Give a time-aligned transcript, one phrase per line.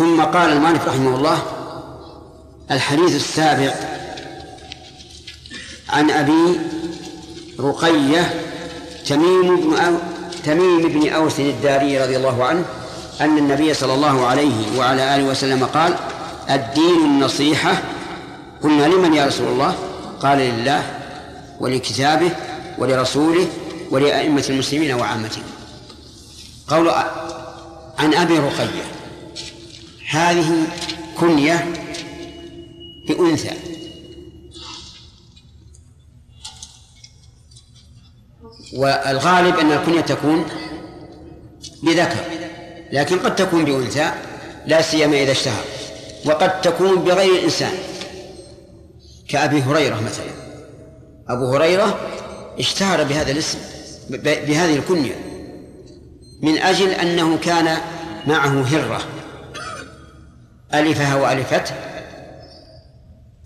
[0.00, 1.42] ثم قال المؤلف رحمه الله
[2.70, 3.74] الحديث السابع
[5.88, 6.60] عن أبي
[7.60, 8.34] رقية
[9.06, 9.98] تميم بن
[10.44, 12.64] تميم بن أوس الداري رضي الله عنه
[13.20, 15.94] أن النبي صلى الله عليه وعلى آله وسلم قال
[16.50, 17.82] الدين النصيحة.
[18.62, 19.74] قلنا لمن يا رسول الله؟
[20.22, 20.82] قال لله
[21.60, 22.30] ولكتابه
[22.78, 23.46] ولرسوله
[23.90, 25.44] ولأئمة المسلمين وعامتهم.
[26.68, 26.88] قول
[27.98, 28.99] عن أبي رقية.
[30.10, 30.66] هذه
[31.18, 31.72] كنية
[33.08, 33.50] بأنثى.
[38.74, 40.44] والغالب أن الكنية تكون
[41.82, 42.24] بذكر
[42.92, 44.10] لكن قد تكون بأنثى
[44.66, 45.64] لا سيما إذا اشتهر.
[46.24, 47.72] وقد تكون بغير الإنسان
[49.28, 50.30] كأبي هريرة مثلا.
[51.28, 52.00] أبو هريرة
[52.58, 53.58] اشتهر بهذا الاسم
[54.10, 55.14] بهذه الكنية
[56.42, 57.78] من أجل أنه كان
[58.26, 59.19] معه هرة.
[60.74, 61.74] ألفها وألفته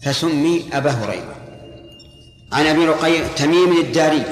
[0.02, 1.36] فسمي أبا هريرة.
[2.53, 4.22] عن أبي رقية تميم الداري.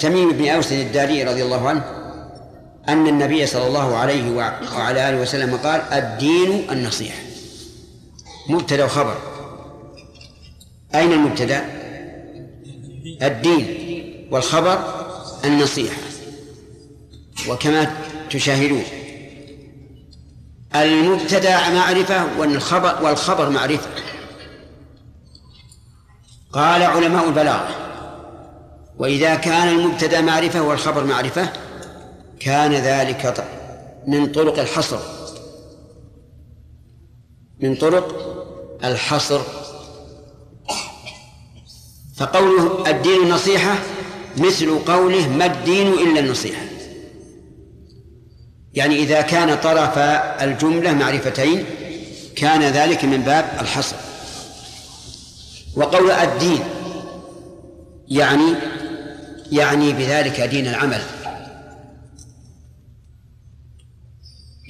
[0.00, 1.84] تميم بن أوس الداري رضي الله عنه
[2.88, 4.30] أن النبي صلى الله عليه
[4.76, 7.18] وعلى آله وسلم قال الدين النصيحة.
[8.48, 9.16] مبتدأ وخبر.
[10.94, 11.64] أين المبتدأ؟
[13.22, 13.66] الدين
[14.30, 14.78] والخبر
[15.44, 15.96] النصيحة.
[17.48, 17.96] وكما
[18.30, 18.82] تشاهدون.
[20.74, 23.90] المبتدأ معرفة والخبر والخبر معرفة.
[26.52, 27.68] قال علماء البلاغة
[28.98, 31.52] وإذا كان المبتدأ معرفة والخبر معرفة
[32.40, 33.46] كان ذلك
[34.06, 34.98] من طرق الحصر.
[37.60, 38.36] من طرق
[38.84, 39.40] الحصر.
[42.16, 43.78] فقوله الدين النصيحة
[44.36, 46.69] مثل قوله ما الدين إلا النصيحة.
[48.74, 49.98] يعني إذا كان طرف
[50.42, 51.64] الجملة معرفتين
[52.36, 53.96] كان ذلك من باب الحصر.
[55.76, 56.60] وقول الدين
[58.08, 58.54] يعني
[59.52, 61.02] يعني بذلك دين العمل.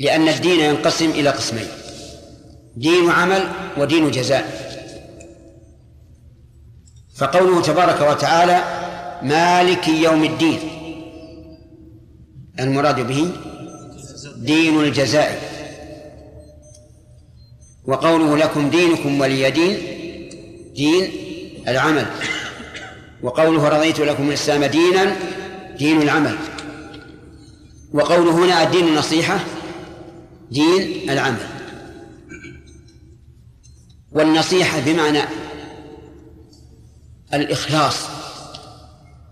[0.01, 1.69] لأن الدين ينقسم إلى قسمين
[2.77, 3.49] دين عمل
[3.79, 4.71] ودين جزاء.
[7.17, 8.63] فقوله تبارك وتعالى
[9.23, 10.59] مالك يوم الدين
[12.61, 13.31] المراد به
[14.41, 15.51] دين الجزاء.
[17.85, 19.79] وقوله لكم دينكم ولي دين
[20.75, 21.13] دين
[21.69, 22.07] العمل.
[23.23, 25.17] وقوله رضيت لكم الإسلام دينا
[25.79, 26.37] دين العمل.
[27.93, 29.39] وقوله هنا الدين النصيحة
[30.51, 31.47] دين العمل.
[34.13, 35.23] والنصيحة بمعنى
[37.35, 37.97] الإخلاص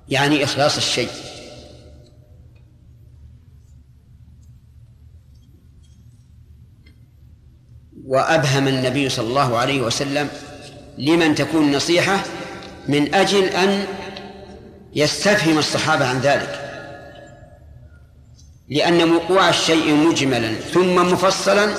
[0.09, 1.09] يعني إخلاص الشيء.
[8.09, 10.29] وأبهم النبي صلى الله عليه وسلم
[10.99, 12.19] لمن تكون نصيحة
[12.89, 13.85] من أجل أن
[14.95, 16.65] يستفهم الصحابة عن ذلك.
[18.69, 21.75] لأن وقوع الشيء مجملا ثم مفصلا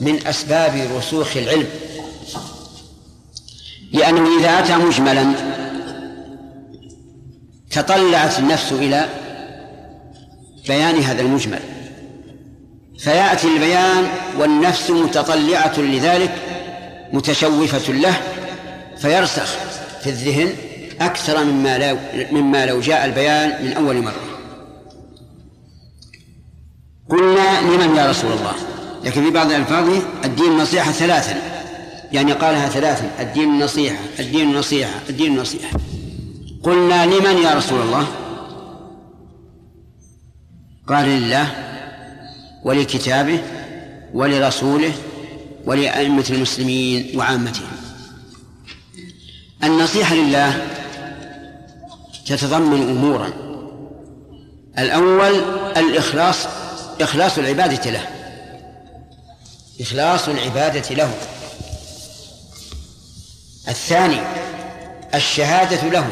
[0.00, 1.68] من أسباب رسوخ العلم.
[3.92, 5.32] لأنه إذا أتى مجملا
[7.70, 9.08] تطلعت النفس إلى
[10.68, 11.60] بيان هذا المجمل.
[13.02, 14.08] فيأتي البيان
[14.38, 16.34] والنفس متطلعة لذلك
[17.12, 18.14] متشوفة له
[18.98, 19.56] فيرسخ
[20.02, 20.52] في الذهن
[21.00, 21.98] أكثر مما لو
[22.32, 24.14] مما لو جاء البيان من أول مرة.
[27.08, 28.54] قلنا لمن يا رسول الله؟
[29.04, 29.88] لكن في بعض الألفاظ
[30.24, 31.36] الدين النصيحة ثلاثا.
[32.12, 35.78] يعني قالها ثلاثا الدين النصيحة الدين النصيحة الدين النصيحة
[36.62, 38.06] قلنا لمن يا رسول الله؟
[40.88, 41.71] قال لله.
[42.64, 43.40] ولكتابه
[44.14, 44.92] ولرسوله
[45.66, 47.68] ولأئمة المسلمين وعامتهم.
[49.64, 50.66] النصيحة لله
[52.26, 53.32] تتضمن أمورا.
[54.78, 55.34] الأول
[55.76, 56.46] الإخلاص
[57.00, 58.08] إخلاص العبادة له.
[59.80, 61.14] إخلاص العبادة له.
[63.68, 64.20] الثاني
[65.14, 66.10] الشهادة له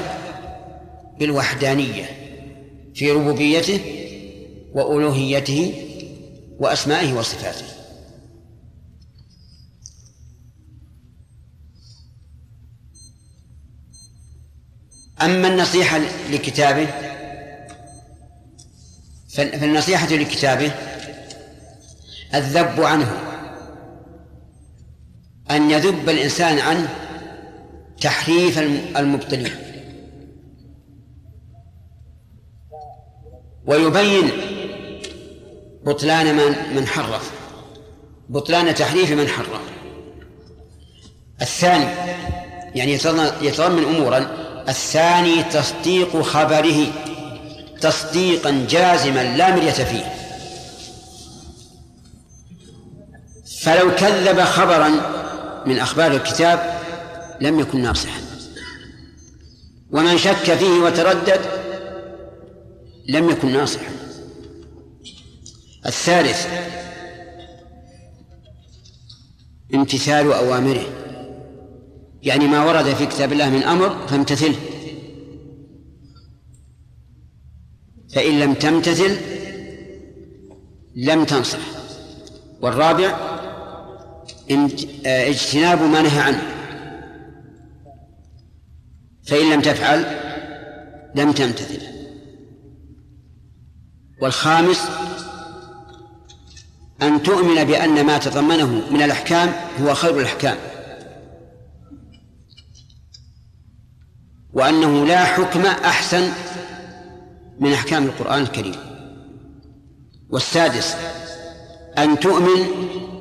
[1.19, 2.11] بالوحدانية
[2.95, 3.81] في ربوبيته
[4.75, 5.90] وألوهيته
[6.61, 7.67] وأسمائه وصفاته.
[15.23, 15.99] أما النصيحة
[16.31, 16.89] لكتابه
[19.29, 20.73] فالنصيحة لكتابه
[22.35, 23.13] الذب عنه.
[25.51, 26.89] أن يذب الإنسان عنه
[28.01, 28.59] تحريف
[28.97, 29.55] المبطلين.
[33.67, 34.50] ويبين
[35.85, 37.31] بطلان من من حرف.
[38.29, 39.61] بطلان تحريف من حرم
[41.43, 41.85] الثاني
[42.75, 42.93] يعني
[43.43, 44.31] يتضمن أمورا
[44.69, 46.87] الثاني تصديق خبره
[47.81, 50.15] تصديقا جازما لا مرية فيه.
[53.61, 54.91] فلو كذب خبرا
[55.67, 56.81] من أخبار الكتاب
[57.41, 58.21] لم يكن ناصحا.
[59.91, 61.41] ومن شك فيه وتردد
[63.09, 64.00] لم يكن ناصحا.
[65.87, 66.47] الثالث
[69.75, 70.87] امتثال أوامره.
[72.23, 74.57] يعني ما ورد في كتاب الله من أمر فامتثله
[78.15, 79.17] فإن لم تمتثل
[80.97, 81.59] لم تنصح.
[82.61, 83.19] والرابع
[85.07, 86.43] اجتناب ما نهى عنه.
[89.23, 90.05] فإن لم تفعل
[91.15, 91.83] لم تمتثل.
[94.23, 94.89] والخامس
[97.03, 100.57] أن تؤمن بأن ما تضمنه من الأحكام هو خير الأحكام.
[104.53, 106.33] وأنه لا حكم أحسن
[107.61, 108.75] من أحكام القرآن الكريم.
[110.31, 110.97] والسادس
[111.99, 112.67] أن تؤمن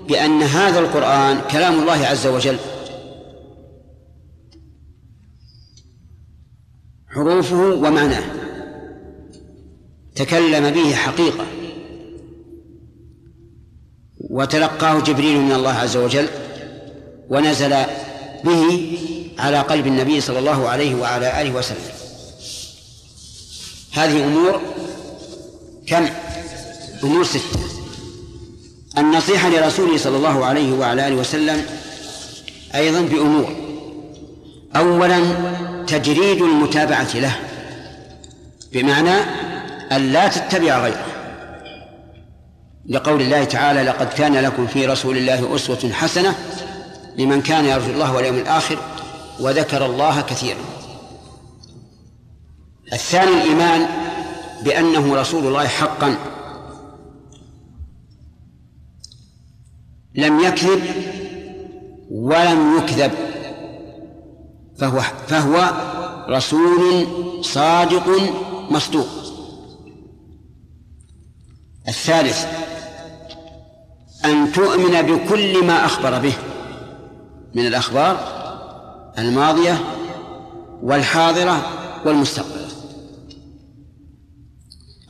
[0.08, 2.58] بأن هذا القرآن كلام الله عز وجل.
[7.08, 8.24] حروفه ومعناه.
[10.16, 11.59] تكلم به حقيقة.
[14.20, 16.28] وتلقاه جبريل من الله عز وجل
[17.30, 17.76] ونزل
[18.44, 18.98] به
[19.40, 21.90] على قلب النبي صلى الله عليه وعلى آله وسلم.
[23.94, 24.62] هذه أمور
[25.88, 26.10] كم؟
[27.04, 27.60] أمور ستة.
[28.98, 31.66] النصيحة لرسوله صلى الله عليه وعلى آله وسلم
[32.76, 33.56] أيضا بأمور.
[34.76, 35.22] أولا
[35.88, 37.36] تجريد المتابعة له
[38.74, 39.16] بمعنى
[39.92, 41.06] أن لا تتبع غيره.
[42.90, 46.36] لقول الله تعالى لقد كان لكم في رسول الله أسوة حسنة
[47.18, 48.80] لمن كان يرجو الله واليوم الآخر
[49.40, 50.60] وذكر الله كثيرا.
[52.94, 53.88] الثاني الإيمان
[54.64, 56.16] بأنه رسول الله حقا.
[60.16, 60.84] لم يكذب
[62.12, 63.12] ولم يكذب
[64.78, 65.72] فهو فهو
[66.30, 67.08] رسول
[67.44, 68.08] صادق
[68.70, 69.08] مصدوق.
[71.88, 72.46] الثالث
[74.26, 76.34] أن تؤمن بكل ما أخبر به.
[77.56, 78.40] من الأخبار
[79.18, 79.78] الماضية
[80.82, 81.62] والحاضرة
[82.06, 82.68] والمستقبلة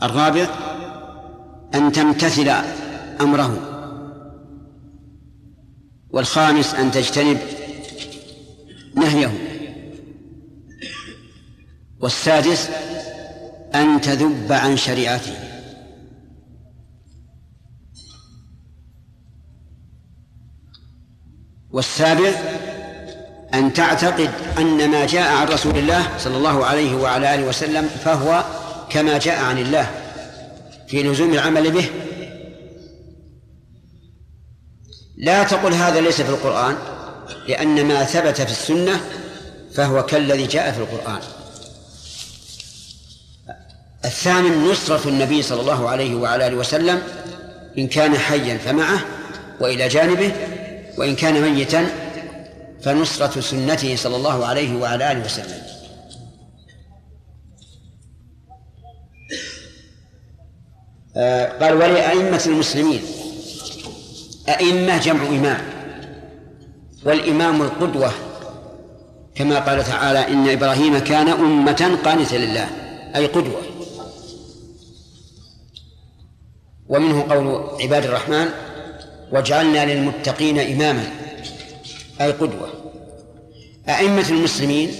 [0.03, 0.47] الرابع
[1.75, 2.50] أن تمتثل
[3.21, 3.59] أمره.
[6.09, 7.38] والخامس أن تجتنب
[8.95, 9.31] نهيه.
[12.00, 12.69] والسادس
[13.75, 15.49] أن تذب عن شريعته.
[21.71, 22.31] والسابع
[23.54, 28.44] أن تعتقد أن ما جاء عن رسول الله صلى الله عليه وعلى آله وسلم فهو
[28.89, 29.92] كما جاء عن الله
[30.88, 31.89] في لزوم العمل به.
[35.18, 36.75] لا تقل هذا ليس في القرآن
[37.48, 39.01] لأن ما ثبت في السنة
[39.74, 41.19] فهو كالذي جاء في القرآن.
[44.06, 47.01] الثامن نصرة النبي صلى الله عليه وعلى آله وسلم
[47.77, 49.06] إن كان حيا فمعه
[49.60, 50.31] وإلى جانبه
[51.00, 51.88] وإن كان ميتا
[52.82, 55.62] فنصرة سنته صلى الله عليه وعلى آله وسلم.
[61.18, 63.01] آه، قال ولأئمة المسلمين
[64.50, 65.62] أئمة جمع إمام
[67.06, 68.12] والإمام القدوة
[69.36, 72.70] كما قال تعالى إن إبراهيم كان أمة قانتا لله
[73.15, 73.62] أي قدوة.
[76.89, 78.50] ومنه قول عباد الرحمن
[79.31, 81.03] واجعلنا للمتقين إماما
[82.21, 82.69] أي قدوة.
[83.89, 84.91] أئمة المسلمين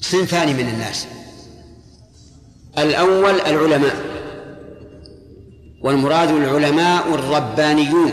[0.00, 1.06] صنفان من الناس.
[2.78, 3.96] الأول العلماء
[5.82, 8.12] والمراد العلماء الربانيون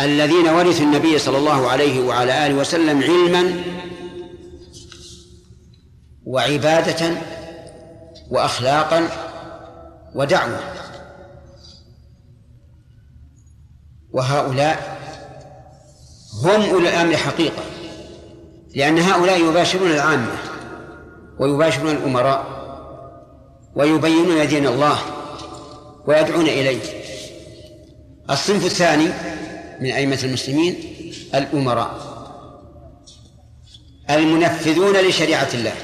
[0.00, 3.62] الذين ورثوا النبي صلى الله عليه وعلى آله وسلم علما
[6.26, 7.16] وعبادة
[8.30, 9.08] وأخلاقا
[10.14, 10.77] ودعوة.
[14.12, 14.98] وهؤلاء
[16.42, 17.62] هم أولي الأمر حقيقة
[18.74, 20.36] لأن هؤلاء يباشرون العامة
[21.38, 22.58] ويباشرون الأمراء
[23.74, 24.98] ويبينون دين الله
[26.06, 26.80] ويدعون إليه.
[28.30, 29.08] الصنف الثاني
[29.80, 30.76] من أئمة المسلمين
[31.34, 32.08] الأمراء
[34.10, 35.74] المنفذون لشريعة الله.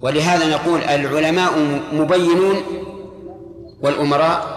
[0.00, 1.58] ولهذا نقول العلماء
[1.92, 2.56] مبينون
[3.80, 4.56] والأمراء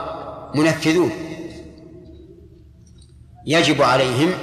[0.56, 1.28] منفذون.
[3.46, 4.34] يجب عليهم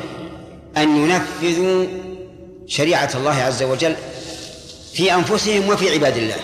[0.77, 1.87] أن ينفذوا
[2.67, 3.97] شريعة الله عز وجل
[4.93, 6.37] في أنفسهم وفي عباد الله.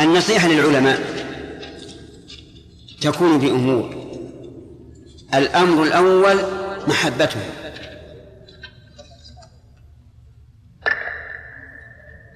[0.00, 1.00] النصيحة للعلماء
[3.00, 4.06] تكون بأمور.
[5.34, 6.36] الأمر الأول
[6.88, 7.50] محبتهم.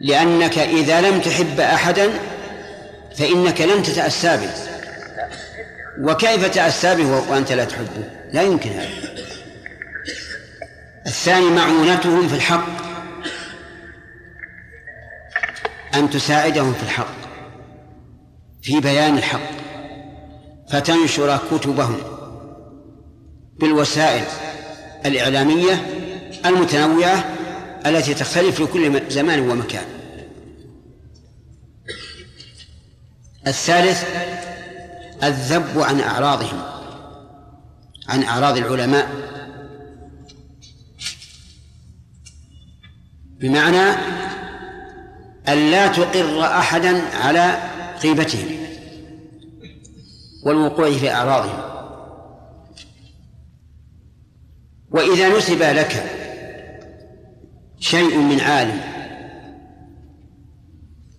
[0.01, 2.11] لأنك إذا لم تحب أحدا
[3.17, 4.74] فإنك لن تتأسى به.
[6.01, 8.89] وكيف تأسى به وأنت لا تحبه؟ لا يمكن هذا.
[11.07, 12.67] الثاني معونتهم في الحق.
[15.95, 17.15] أن تساعدهم في الحق.
[18.63, 19.51] في بيان الحق.
[20.71, 21.97] فتنشر كتبهم
[23.61, 24.25] بالوسائل
[25.07, 25.87] الإعلامية
[26.47, 27.25] المتنوعة
[27.87, 29.85] التي تختلف في كل زمان ومكان.
[33.47, 34.05] الثالث
[35.23, 36.63] الذب عن أعراضهم
[38.09, 39.09] عن أعراض العلماء.
[43.41, 43.97] بمعنى
[45.49, 47.59] أن لا تقر أحدا على
[48.03, 48.49] غيبتهم
[50.47, 51.65] والوقوع في أعراضهم.
[54.91, 56.05] وإذا نسب لك
[57.81, 58.81] شيء من عالم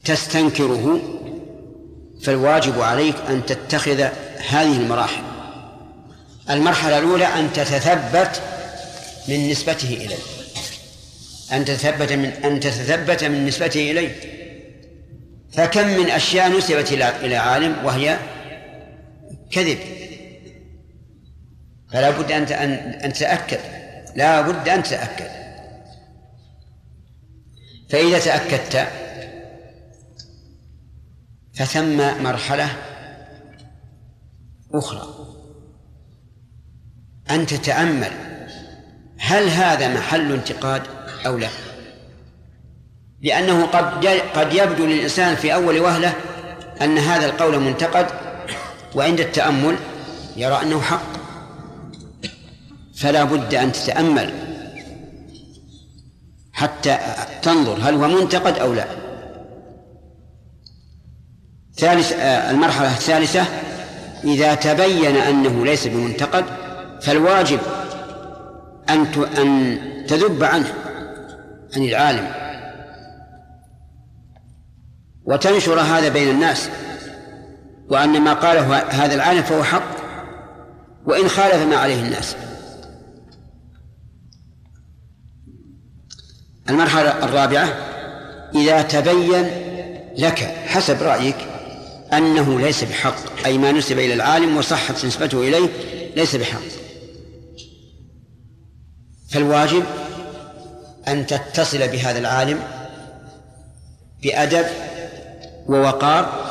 [0.04, 1.00] تستنكره
[2.26, 4.02] فالواجب عليك أن تتخذ
[4.50, 5.24] هذه المراحل.
[6.50, 8.42] المرحلة الأولى أن تتثبت
[9.28, 10.18] من نسبته إليه
[11.52, 14.12] أن تتثبت من أن تتثبت من نسبته إليه
[15.54, 16.92] فكم من أشياء نسبت
[17.24, 18.18] إلى عالم وهي
[19.52, 19.78] كذب.
[21.94, 22.44] فلا بد أن
[23.04, 23.60] أن تتأكد.
[24.16, 25.30] لا بد أن تتأكد.
[27.90, 28.88] فإذا تأكدت
[31.56, 32.70] فثم مرحلة
[34.74, 35.16] أخرى.
[37.32, 38.12] أن تتأمل
[39.18, 40.82] هل هذا محل انتقاد
[41.26, 41.50] أو لا.
[43.22, 46.14] لأنه قد قد يبدو للإنسان في أول وهلة
[46.82, 48.08] أن هذا القول منتقد
[48.96, 49.76] وعند التأمل
[50.36, 51.16] يرى أنه حق.
[52.96, 54.34] فلا بد أن تتأمل
[56.54, 56.98] حتى
[57.42, 59.05] تنظر هل هو منتقد أو لا.
[61.78, 63.46] ثالث آه، المرحلة الثالثة
[64.24, 66.46] إذا تبين أنه ليس بمنتقد
[67.02, 67.60] فالواجب
[68.90, 69.06] أن
[69.38, 69.78] أن
[70.08, 70.74] تذب عنه
[71.76, 72.32] عن العالم.
[75.26, 76.70] وتنشر هذا بين الناس
[77.90, 79.96] وأن ما قاله هذا العالم فهو حق
[81.06, 82.36] وإن خالف ما عليه الناس.
[86.70, 87.68] المرحلة الرابعة
[88.56, 89.46] إذا تبين
[90.18, 91.55] لك حسب رأيك
[92.18, 93.46] أنه ليس بحق.
[93.46, 95.70] أي ما نسب إلى العالم وصحت نسبته إليه
[96.16, 96.62] ليس بحق.
[99.30, 99.84] فالواجب
[101.08, 102.64] أن تتصل بهذا العالم
[104.24, 104.66] بأدب
[105.68, 106.46] ووقار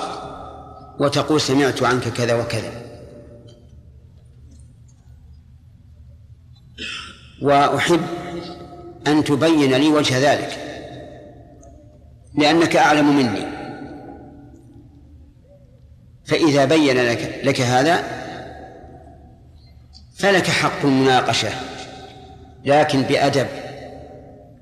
[1.01, 2.85] وتقول سمعت عنك كذا وكذا.
[7.43, 8.01] وأحب
[9.07, 10.59] أن تبين لي وجه ذلك
[12.35, 13.64] لأنك أعلم مني.
[16.25, 18.05] فإذا بين لك, لك هذا
[20.17, 21.49] فلك حق المناقشة
[22.65, 23.47] لكن بأدب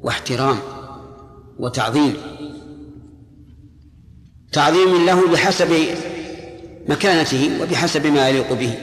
[0.02, 0.58] واحترام
[1.58, 2.16] وتعظيم.
[4.52, 5.72] تعظيم له بحسب
[6.88, 8.74] مكانته وبحسب ما يليق به.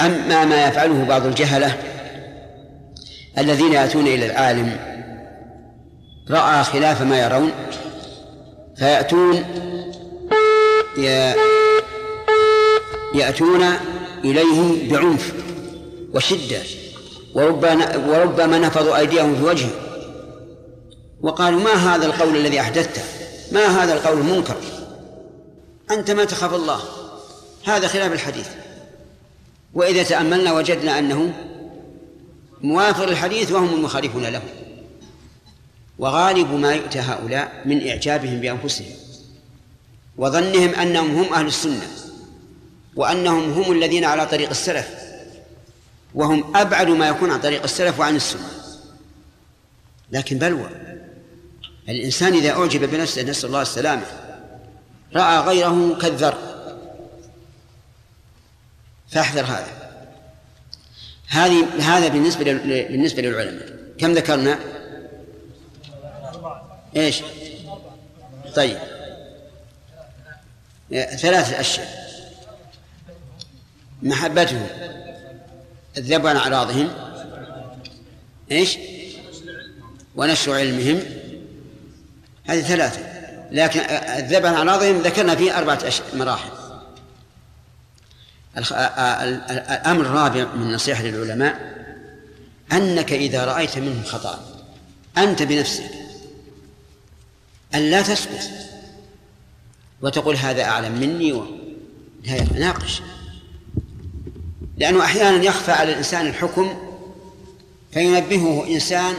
[0.00, 1.76] أما ما يفعله بعض الجهلة
[3.38, 4.76] الذين يأتون إلى العالم
[6.30, 7.50] رأى خلاف ما يرون
[8.76, 9.44] فيأتون
[13.14, 13.62] يأتون
[14.24, 15.32] إليه بعنف
[16.14, 16.62] وشدة
[17.34, 19.70] وربما وربما نفضوا أيديهم في وجهه.
[21.20, 23.02] وقالوا ما هذا القول الذي أحدثته؟
[23.52, 24.56] ما هذا القول المنكر؟
[25.90, 26.80] أنت ما تخاف الله.
[27.64, 28.48] هذا خلاف الحديث.
[29.74, 31.32] وإذا تأملنا وجدنا أنه
[32.62, 34.42] موافق للحديث وهم المخالفون له.
[35.98, 39.05] وغالب ما يؤتى هؤلاء من إعجابهم بأنفسهم.
[40.18, 41.88] وظنهم أنهم هم أهل السنة
[42.96, 44.88] وأنهم هم الذين على طريق السلف
[46.14, 48.48] وهم أبعد ما يكون عن طريق السلف وعن السنة
[50.12, 50.70] لكن بلوى
[51.88, 54.06] الإنسان إذا أعجب بنفسه نسأل الله السلامة
[55.14, 56.38] رأى غيره كالذر
[59.08, 59.86] فاحذر هذا
[61.28, 64.58] هذه هذا بالنسبة بالنسبة للعلماء كم ذكرنا؟
[66.96, 67.22] إيش؟
[68.54, 68.78] طيب
[70.90, 72.06] ثلاثة أشياء.
[74.02, 74.66] محبتهم
[75.96, 76.90] الذب عن أعراضهم
[78.50, 78.78] إيش؟
[80.16, 81.02] ونشر علمهم.
[82.44, 83.00] هذه ثلاثة.
[83.50, 83.80] لكن
[84.18, 86.50] الذب عن أعراضهم ذكرنا فيه أربعة مراحل.
[88.58, 91.76] الأمر الرابع من النصيحة للعلماء
[92.72, 94.62] أنك إذا رأيت منهم خطأ
[95.18, 95.90] أنت بنفسك
[97.74, 98.50] أن لا تسكت.
[100.06, 101.46] وتقول هذا أعلم مني و...
[102.24, 103.02] لا ناقش.
[104.78, 106.76] لأنه أحيانا يخفى على الإنسان الحكم
[107.92, 109.14] فينبهه إنسان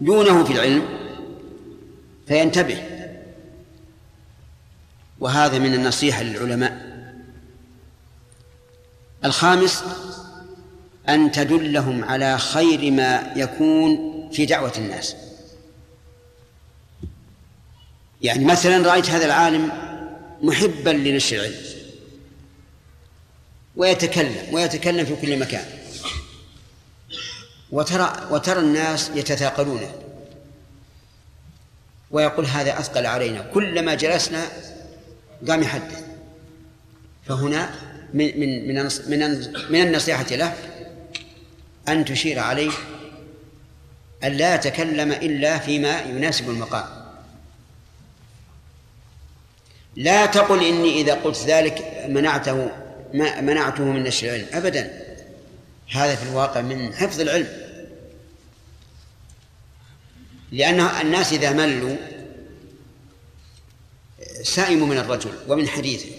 [0.00, 0.82] دونه في العلم
[2.28, 2.84] فينتبه.
[5.20, 6.94] وهذا من النصيحة للعلماء.
[9.24, 9.84] الخامس
[11.08, 13.98] أن تدلهم على خير ما يكون
[14.32, 15.16] في دعوة الناس.
[18.22, 19.93] يعني مثلا رأيت هذا العالم
[20.44, 21.54] محبا لنشر العلم.
[23.76, 25.64] ويتكلم ويتكلم في كل مكان.
[27.70, 29.80] وترى وترى الناس يتثاقلون.
[32.10, 33.42] ويقول هذا أثقل علينا.
[33.42, 34.46] كلما جلسنا
[35.48, 36.04] قام يحدث.
[37.26, 37.74] فهنا
[38.14, 39.20] من من من من
[39.70, 40.54] من النصيحة له
[41.88, 42.70] أن تشير عليه
[44.24, 47.03] أن لا يتكلم إلا فيما يناسب المقام.
[49.96, 52.70] لا تقل إني إذا قلت ذلك منعته
[53.40, 55.04] منعته من نشر العلم أبدا.
[55.90, 57.48] هذا في الواقع من حفظ العلم.
[60.52, 61.96] لأن الناس إذا ملوا
[64.42, 66.10] سائموا من الرجل ومن حديثه.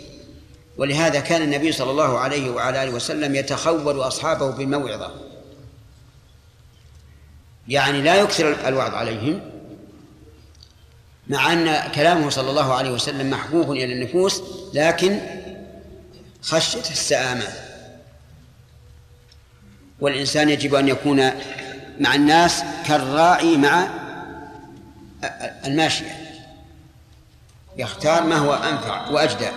[0.77, 5.11] ولهذا كان النبي صلى الله عليه وعلى آله وسلم يتخول أصحابه بالموعظة.
[7.67, 9.54] يعني لا يكثر الوعظ عليهم
[11.27, 14.41] مع أن كلامه صلى الله عليه وسلم محبوب إلى النفوس
[14.73, 15.19] لكن
[16.41, 17.47] خشية السآمة.
[19.99, 21.31] والإنسان يجب أن يكون
[21.99, 23.87] مع الناس كالراعي مع
[25.65, 26.41] الماشية.
[27.77, 29.49] يختار ما هو أنفع وأجدى.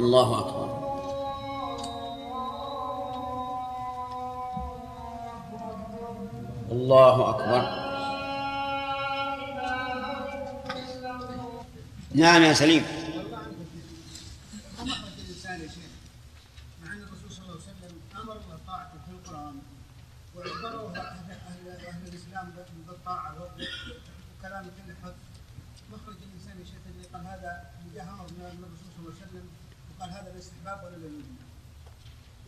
[0.00, 0.66] الله أكبر.
[6.70, 7.85] الله أكبر.
[12.14, 12.84] نعم يا سليم.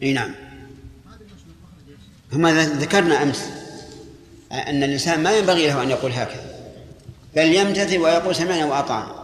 [0.03, 0.31] إي نعم.
[0.31, 2.49] هذا المشهور مخرج يا شيخ هم
[2.81, 3.49] ذكرنا أمس
[4.53, 6.73] أن الإنسان ما ينبغي له أن يقول هكذا
[7.37, 9.17] بل يمتثل ويقول سمعنا واطعنا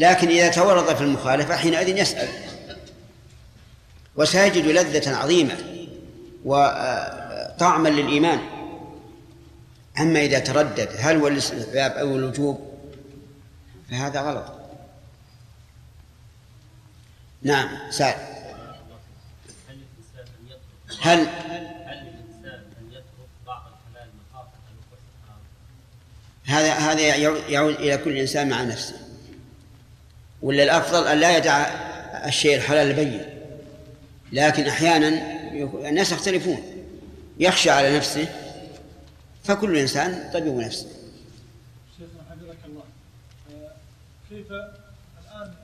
[0.00, 2.28] لكن إذا تورط في المخالفة حينئذ يسأل.
[4.16, 5.56] وسيجد لذة عظيمة
[6.44, 8.40] وطعما للإيمان.
[10.00, 12.70] أما إذا تردد هل هو الاستحباب أو الوجوب
[13.90, 14.44] فهذا غلط.
[17.42, 18.16] نعم سعد
[21.00, 21.28] هل؟
[26.44, 27.16] هذا هذا
[27.48, 28.99] يعود إلى كل إنسان مع نفسه.
[30.42, 31.56] ولا الأفضل أن لا يدع
[32.26, 33.24] الشيء الحلال البين.
[34.32, 35.08] لكن أحيانا
[35.88, 36.62] الناس يختلفون.
[37.38, 38.28] يخشى على نفسه
[39.44, 40.88] فكل إنسان طبيب نفسه.
[41.98, 42.84] شيخنا حفظك الله.
[43.52, 43.72] آه،
[44.30, 45.54] كيف الآن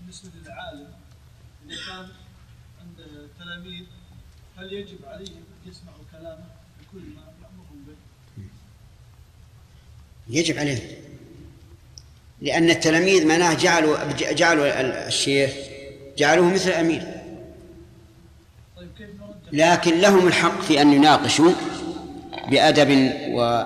[0.00, 0.88] بالنسبة للعالم
[1.66, 2.08] إذا كان
[2.80, 3.84] عند تلاميذ
[4.56, 6.44] هل يجب عليهم يسمعوا كلامه
[6.80, 7.96] بكل ما يأمرهم به؟
[10.28, 10.98] يجب عليه
[12.42, 13.96] لأن التلاميذ معناه جعلوا
[14.32, 15.50] جعلوا الشيخ
[16.18, 17.02] جعلوه مثل الأمير.
[19.52, 21.52] لكن لهم الحق في أن يناقشوا
[22.50, 23.62] بأدب و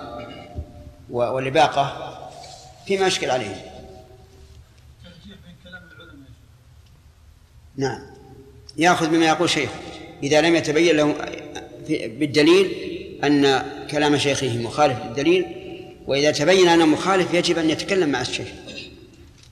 [1.11, 2.13] و- ولباقة
[2.87, 3.57] فيما يشكل عليهم؟
[7.77, 8.01] نعم.
[8.77, 9.71] يأخذ بما يقول شيخ.
[10.23, 11.15] إذا لم يتبين له
[11.89, 12.73] بالدليل
[13.25, 15.47] أن كلام شيخه مخالف للدليل
[16.07, 18.47] وإذا تبين أنه مخالف يجب أن يتكلم مع الشيخ.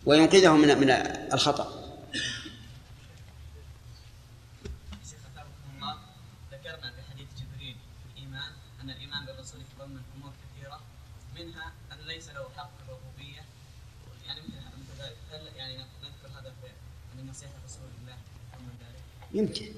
[0.06, 0.90] وينقذه من من
[1.32, 1.84] الخطأ.
[6.52, 10.80] ذكرنا في حديث جبريل في الإيمان أن الإيمان بالرسول يتضمن أمور كثيرة
[11.36, 13.44] منها أن ليس له حق الربوبية.
[14.26, 15.16] يعني مثل مثل ذلك.
[15.32, 16.68] هل يعني نذكر هذا في
[17.18, 18.16] من نصيحة رسول الله
[18.52, 19.74] يتضمن ذلك؟ يمكن.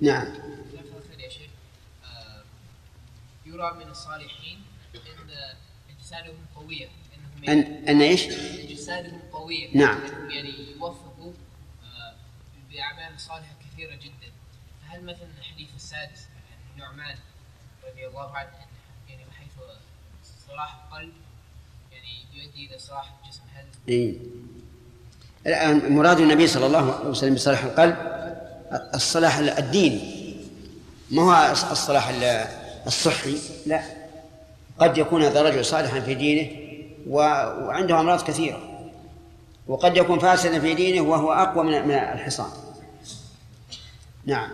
[0.00, 0.26] نعم.
[1.18, 1.50] يا شيخ.
[2.04, 2.42] آه،
[3.46, 4.62] يرى من الصالحين
[4.94, 5.56] إن
[5.90, 6.86] إجسادهم قوية.
[6.86, 7.01] انهم
[7.48, 9.98] أن أن إيش؟ أجسادهم قوية نعم.
[10.30, 11.32] يعني يوفقوا
[11.82, 12.14] آه،
[12.72, 14.32] بأعمال صالحة كثيرة جدا
[14.82, 17.16] فهل مثلا الحديث السادس عن النعمان
[17.90, 18.48] رضي الله عنه
[19.08, 19.52] يعني بحيث
[20.48, 21.12] صلاح القلب
[21.92, 22.08] يعني
[22.44, 24.14] يؤدي إلى صلاح الجسم هل إيه.
[25.46, 27.96] الآن مراد النبي صلى الله عليه وسلم بصلاح القلب
[28.94, 30.22] الصلاح الديني
[31.10, 32.48] ما هو الصلاح ال-
[32.86, 33.82] الصحي لا
[34.78, 36.61] قد يكون هذا الرجل صالحا في دينه
[37.08, 38.60] وعنده أمراض كثيرة.
[39.66, 42.50] وقد يكون فاسدا في دينه وهو أقوى من من الحصان.
[44.24, 44.50] نعم.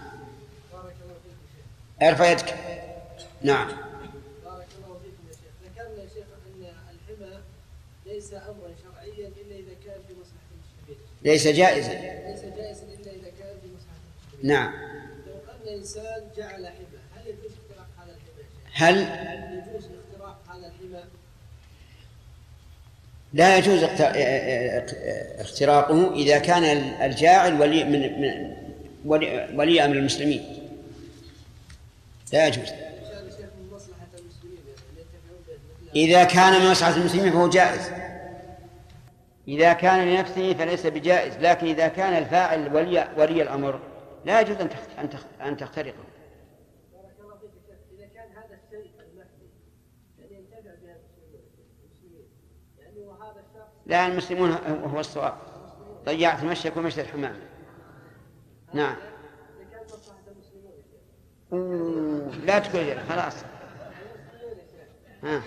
[2.03, 2.55] أرفع يدك.
[3.43, 3.69] نعم.
[4.45, 7.41] بارك الله فيكم يا شيخ ذكرنا يا شيخ ان الحمى
[8.07, 11.93] ليس امرا شرعيا الا اذا كان في مصلحه المسلمين ليس جائزا.
[11.93, 13.99] ليس جائزا الا اذا كان في مصلحه
[14.35, 14.73] المسلمين نعم.
[15.27, 18.97] لو أن إنسان جعل حمى هل يجوز اختراق هذا الحمى هل
[19.59, 21.05] يجوز اختراق هذا الحمى
[23.33, 23.83] لا يجوز
[25.39, 26.65] اختراقه إذا كان
[27.03, 28.55] الجاعل ولي من
[29.55, 30.71] ولي, أمر المسلمين.
[32.33, 32.69] لا يجوز.
[35.97, 37.91] إذا كان من مصلحة المسلمين فهو جائز.
[39.49, 43.81] إذا كان لنفسه فليس بجائز لكن إذا كان الفاعل ولي ولي الأمر
[44.25, 44.69] لا يجوز أن
[45.41, 46.05] أن تخترقه
[46.93, 49.49] بارك الله فيك يا شيخ اذا كان هذا الشيء المحمي
[50.19, 50.95] يعني ينتفع به
[51.85, 52.29] المسلمين
[52.79, 54.51] يعني وهذا الشخص لا المسلمون
[54.85, 55.35] هو الصواب.
[56.05, 57.37] ضيعت مشيك ومشي الحمام
[58.75, 58.97] نعم.
[61.53, 63.35] أوه، لا تقول خلاص.
[65.23, 65.43] ها.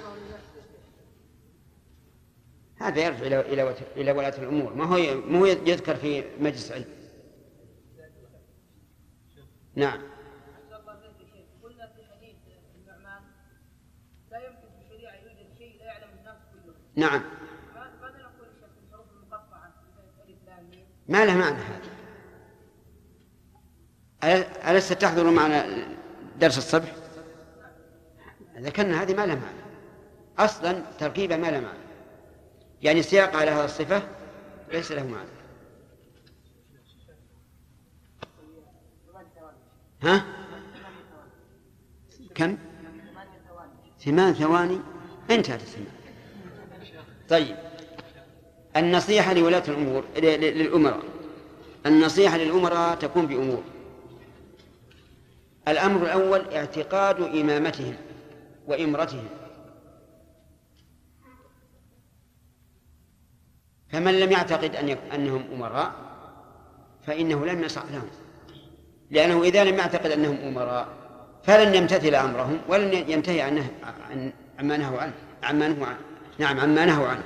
[2.82, 4.74] هذا يرجع إلى إلى إلى ولاة الأمور.
[4.74, 6.86] ما هو ما هو يذكر في مجلس علم.
[9.76, 10.02] نعم.
[17.02, 17.41] أحسن
[21.12, 21.82] ما له معنى هذا.
[24.24, 25.88] أل- ألست تحضر معنا
[26.40, 26.96] درس الصبح؟
[28.58, 29.62] ذكرنا هذه ما لها معنى.
[30.40, 31.80] أصلا تركيبة ما لها معنى.
[32.82, 34.04] يعني سياق على هذه الصفة
[34.72, 35.30] ليس له معنى.
[40.04, 40.26] ها؟
[42.36, 42.58] كم؟
[44.00, 44.80] ثمان ثواني.
[45.32, 45.88] انتهت الثمان.
[47.30, 47.71] طيب.
[48.76, 51.04] النصيحة لولاة الأمور للأمراء.
[51.86, 53.64] النصيحة للأمراء تكون بأمور.
[55.68, 57.96] الأمر الأول اعتقاد إمامتهم
[58.68, 59.28] وإمرتهم.
[63.90, 65.92] فمن لم يعتقد أن أنهم أمراء
[67.08, 68.10] فإنه لم يصح لهم.
[69.12, 70.88] لأنه إذا لم يعتقد أنهم أمراء
[71.44, 73.72] فلن يمتثل أمرهم ولن ينتهي عنه
[74.10, 75.14] عن عما نهوا عنه.
[75.44, 76.00] عما نهوا عنه.
[76.40, 77.24] نعم عما نهوا عنه.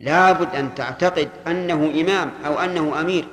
[0.00, 3.28] لابد أن تعتقد أنه إمام أو أنه أمير.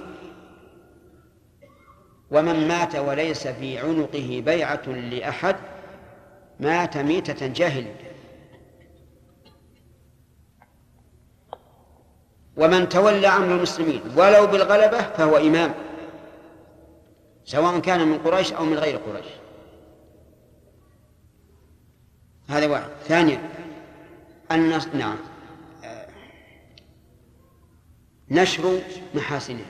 [2.31, 5.55] ومن مات وليس في عنقه بيعة لأحد
[6.59, 7.85] مات ميتة جاهل.
[12.57, 15.73] ومن تولى أمر المسلمين ولو بالغلبة فهو إمام
[17.45, 19.27] سواء كان من قريش أو من غير قريش.
[22.49, 22.89] هذا واحد.
[23.03, 23.49] ثانيا
[24.51, 25.17] النص نعم
[25.83, 26.07] آه،
[28.31, 28.79] نشر
[29.15, 29.65] محاسنه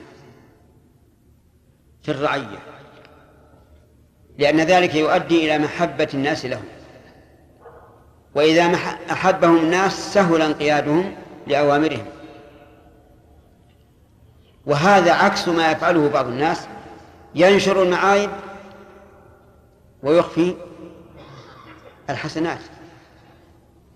[2.02, 2.58] في الرعية
[4.38, 6.64] لأن ذلك يؤدي إلى محبة الناس لهم
[8.34, 8.78] وإذا
[9.12, 11.16] أحبهم الناس سهل انقيادهم
[11.46, 12.06] لأوامرهم.
[14.66, 16.66] وهذا عكس ما يفعله بعض الناس
[17.34, 18.30] ينشر المعايب
[20.02, 20.54] ويخفي
[22.10, 22.60] الحسنات.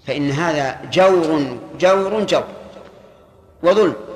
[0.07, 2.45] فإن هذا جور جور جور
[3.63, 4.12] وظلم.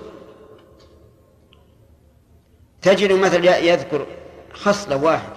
[2.86, 4.06] تجد مثلا يذكر
[4.52, 5.36] خصلة واحدة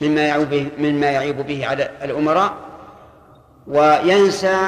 [0.00, 2.54] مما يعيب به مما يعيب به على الأمراء
[3.66, 4.66] وينسى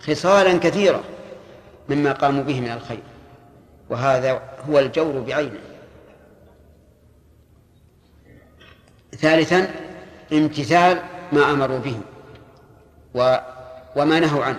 [0.00, 1.02] خصالا كثيرة
[1.88, 3.02] مما قاموا به من الخير
[3.90, 5.60] وهذا هو الجور بعينه.
[9.18, 9.70] ثالثا
[10.32, 11.02] امتثال
[11.32, 12.00] ما أمروا به
[13.14, 13.36] و
[13.96, 14.58] وما نهوا عنه.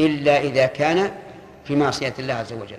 [0.00, 1.12] إلا إذا كان
[1.64, 2.78] في معصية الله عز وجل.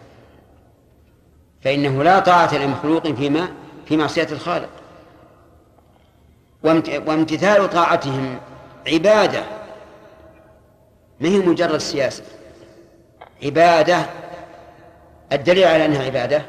[1.61, 3.49] فإنه لا طاعة لمخلوق فيما
[3.85, 4.69] في معصية الخالق.
[6.63, 8.37] وامت- وامتثال طاعتهم
[8.87, 9.43] عبادة.
[11.19, 12.23] ما هي مجرد سياسة؟
[13.43, 14.05] عبادة.
[15.33, 16.45] الدليل على أنها عبادة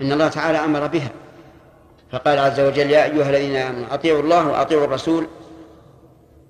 [0.00, 1.10] أن الله تعالى أمر بها.
[2.12, 5.26] فقال عز وجل يا أيها الذين آمنوا أطيعوا الله وأطيعوا الرسول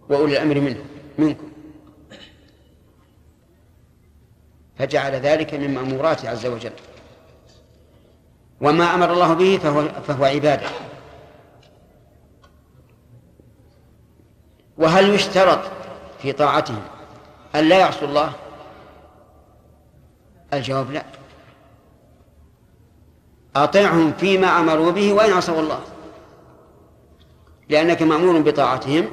[0.09, 0.85] وأولي الأمر منه
[1.19, 1.49] منكم.
[4.79, 6.73] فجعل ذلك من مأموراته عز وجل.
[8.61, 10.67] وما أمر الله به فهو, فهو عبادة.
[14.79, 15.61] وهل يشترط
[16.23, 16.83] في طاعتهم
[17.55, 18.33] أن لا يعصوا الله؟
[20.53, 21.05] الجواب لا.
[23.57, 25.81] أطعهم فيما أمروا به وإن عصوا الله.
[27.69, 29.09] لأنك مأمور بطاعتهم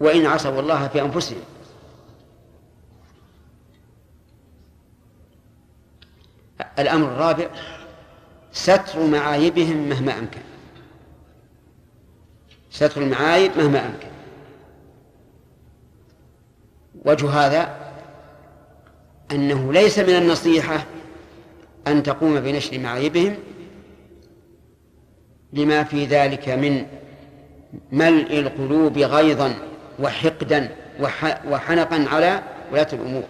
[0.00, 1.42] وإن عصوا الله في أنفسهم.
[6.78, 7.46] الأمر الرابع
[8.52, 10.40] ستر معايبهم مهما أمكن.
[12.70, 14.08] ستر المعايب مهما أمكن.
[17.04, 17.76] وجه هذا
[19.32, 20.86] أنه ليس من النصيحة
[21.86, 23.36] أن تقوم بنشر معايبهم
[25.52, 26.86] لما في ذلك من
[27.92, 29.54] ملء القلوب غيظا
[29.98, 30.76] وحقدا
[31.48, 32.42] وحنقا على
[32.72, 33.24] ولاة الأمور.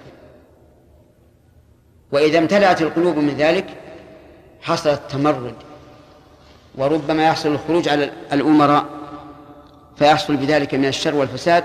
[2.13, 3.67] وإذا امتلأت القلوب من ذلك
[4.63, 5.55] حصل التمرد
[6.75, 8.87] وربما يحصل الخروج على الأمراء
[9.97, 11.65] فيحصل بذلك من الشر والفساد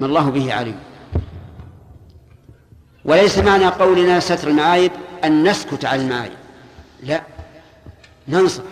[0.00, 0.78] ما الله به عليم.
[3.04, 4.92] وليس معنى قولنا ستر المعايب
[5.24, 6.32] أن نسكت عن المعايب
[7.02, 7.22] لا
[8.28, 8.62] ننصح.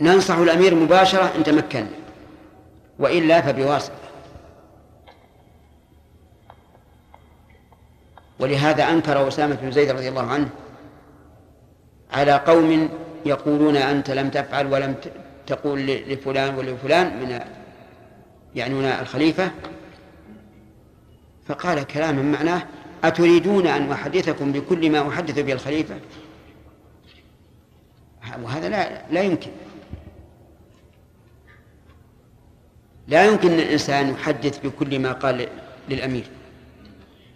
[0.00, 1.86] ننصح الأمير مباشرة إن تمكن
[2.98, 4.01] وإلا فبواسطة.
[8.42, 10.48] ولهذا أنكر أسامة بن زيد رضي الله عنه
[12.10, 12.88] على قوم
[13.26, 14.94] يقولون أنت لم تفعل ولم
[15.46, 17.40] تقول لفلان ولفلان من
[18.54, 19.50] يعنون الخليفة.
[21.46, 22.62] فقال كلاما معناه
[23.04, 25.94] أتريدون أن أحدثكم بكل ما أحدث به الخليفة؟
[28.42, 29.50] وهذا لا لا يمكن.
[33.08, 35.48] لا يمكن أن الإنسان يحدث بكل ما قال
[35.88, 36.41] للأمير.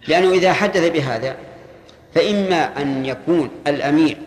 [0.07, 1.35] لأنه إذا حدث بهذا
[2.15, 4.17] فإما أن يكون الأمير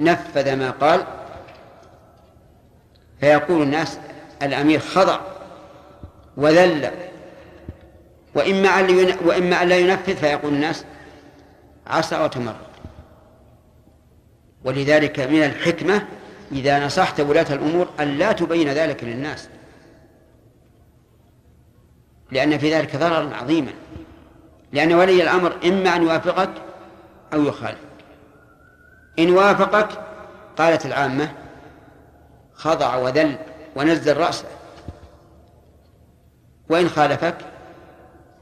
[0.00, 1.04] نفذ ما قال
[3.20, 3.98] فيقول الناس
[4.42, 5.20] الأمير خضع
[6.36, 6.90] وذل
[8.34, 10.84] وإما أن وإما لا ينفذ فيقول الناس
[11.86, 12.56] عصى وتمرد
[14.64, 16.06] ولذلك من الحكمة
[16.52, 19.48] إذا نصحت ولاة الأمور أن لا تبين ذلك للناس
[22.30, 23.72] لأن في ذلك ضررا عظيما.
[24.72, 26.50] لأن ولي الأمر إما أن يوافقك
[27.32, 27.80] أو يخالفك.
[29.18, 29.88] إن وافقك
[30.58, 31.32] قالت العامة
[32.54, 33.38] خضع وذل
[33.76, 34.48] ونزل رأسه.
[36.68, 37.36] وإن خالفك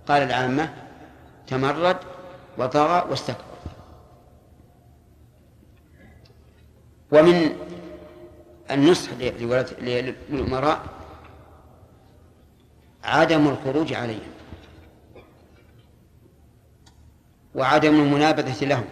[0.09, 0.75] قال العامة
[1.47, 1.97] تمرد
[2.59, 3.45] وطغى واستكبر.
[7.13, 7.57] ومن
[8.71, 9.11] النصح
[9.81, 10.81] للأمراء
[13.05, 14.38] عدم الخروج عليهم.
[17.55, 18.85] وعدم المنابذة لهم.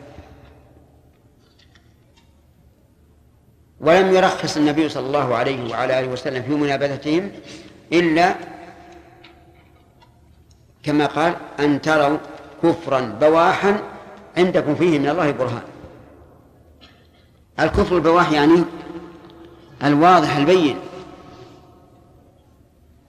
[3.81, 7.31] ولم يرخص النبي صلى الله عليه وعلى آله وسلم في منابذتهم
[7.93, 8.35] إلا
[10.83, 12.19] كما قال أن تروا
[12.63, 13.83] كفرا بواحا
[14.37, 15.63] عندكم فيه من الله برهان.
[17.61, 18.65] الكفر البواح يعني
[19.85, 20.79] الواضح البين.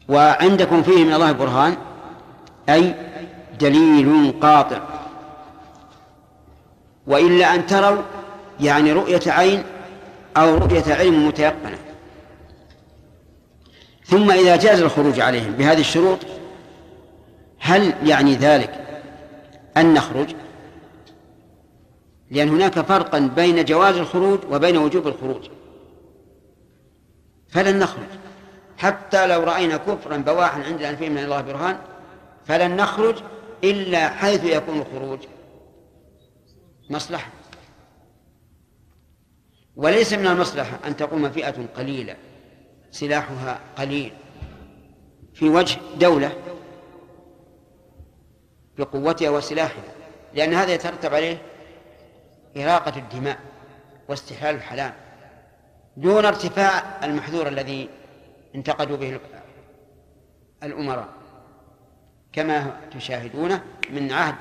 [0.10, 1.77] وعندكم فيه من الله برهان
[2.69, 2.95] أي
[3.60, 4.96] دليل قاطع.
[7.08, 8.02] وإلا أن تروا
[8.60, 9.63] يعني رؤية عين
[10.38, 11.78] أو رؤية علم متيقنة.
[14.06, 16.20] ثم إذا جاز الخروج عليهم بهذه الشروط
[17.60, 19.02] هل يعني ذلك
[19.78, 20.36] أن نخرج؟
[22.32, 25.50] لأن هناك فرقا بين جواز الخروج وبين وجوب الخروج.
[27.50, 28.08] فلن نخرج.
[28.78, 31.78] حتى لو رأينا كفرا بواحا عندنا فيه من الله برهان
[32.46, 33.15] فلن نخرج
[33.63, 35.20] إلا حيث يكون الخروج.
[36.89, 37.32] مصلحة.
[39.76, 42.15] وليس من المصلحة أن تقوم فئة قليلة
[42.91, 44.13] سلاحها قليل
[45.34, 46.32] في وجه دولة
[48.78, 49.84] بقوتها وسلاحها
[50.34, 51.41] لأن هذا يترتب عليه
[52.58, 53.39] إراقة الدماء
[54.08, 54.93] واستحلال الحلال
[55.97, 57.89] دون ارتفاع المحذور الذي
[58.56, 59.19] انتقدوا به
[60.63, 61.08] الأمراء.
[62.34, 64.36] كما تشاهدونه من عهد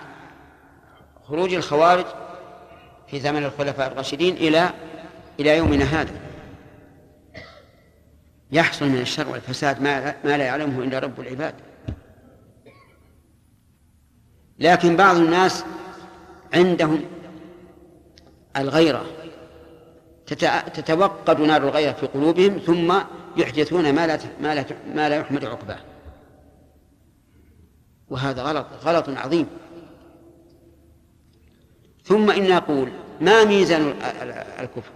[1.24, 2.04] خروج الخوارج
[3.08, 4.70] في زمن الخلفاء الراشدين إلى
[5.40, 6.20] إلى يومنا هذا.
[8.52, 11.54] يحصل من الشر والفساد ما ما لا يعلمه إلا رب العباد.
[14.58, 15.64] لكن بعض الناس
[16.54, 17.04] عندهم
[18.56, 19.06] الغيرة.
[20.74, 22.94] تتوقد نار الغيرة في قلوبهم ثم
[23.36, 24.64] يحدثون ما لا ما لا
[24.94, 25.78] ما لا يحمد عقباه.
[28.08, 29.46] وهذا غلط غلط عظيم.
[32.06, 32.88] ثم إن نقول
[33.20, 34.90] ما ميزان ال- ال- الكفر؟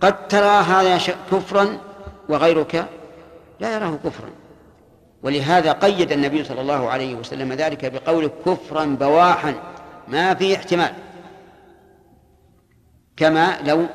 [0.00, 0.98] قد ترى هذا
[1.32, 1.78] كفرا
[2.28, 2.88] وغيرك
[3.60, 4.30] لا يراه كفرا.
[5.22, 9.54] ولهذا قيد النبي صلى الله عليه وسلم ذلك بقوله كفرا بواحا
[10.08, 10.94] ما في احتمال.
[13.16, 13.86] كما لو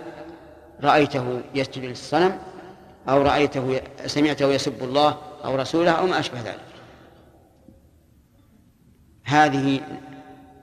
[0.83, 2.39] رأيته يسجد للصنم
[3.09, 6.59] أو رأيته سمعته يسب الله أو رسوله أو ما أشبه ذلك.
[9.23, 9.81] هذه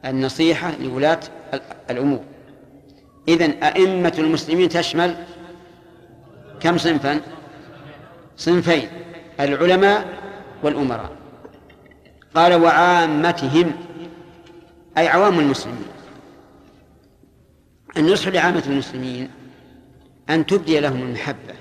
[0.06, 1.20] النصيحة لولاة
[1.54, 2.24] ال- الأمور.
[3.28, 5.16] إذن أئمة المسلمين تشمل
[6.60, 7.20] كم صنفا؟
[8.36, 8.88] صنفين
[9.40, 10.06] العلماء
[10.62, 11.12] والأمراء.
[12.34, 13.72] قال وعامتهم
[14.98, 15.86] أي عوام المسلمين.
[17.96, 19.30] النصح لعامة المسلمين
[20.30, 21.54] أن تبدي لهم المحبة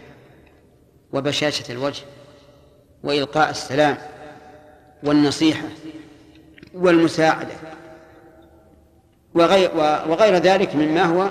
[1.13, 2.03] وبشاشة الوجه
[3.03, 3.97] وإلقاء السلام
[5.03, 5.65] والنصيحة
[6.73, 7.55] والمساعدة.
[9.35, 9.71] وغير,
[10.09, 11.29] وغير ذلك مما هو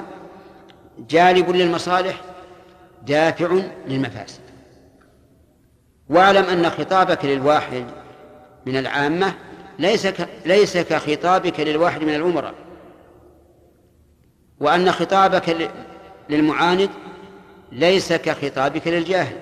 [0.98, 2.20] جالب للمصالح
[3.02, 4.40] دافع للمفاسد
[6.08, 7.84] واعلم أن خطابك للواحد
[8.66, 9.34] من العامة
[9.78, 10.08] ليس.
[10.46, 12.54] ليس كخطابك للواحد من الأمراء
[14.60, 15.70] وأن خطابك.
[16.30, 16.90] للمعاند
[17.72, 19.36] ليس كخطابك للجاهل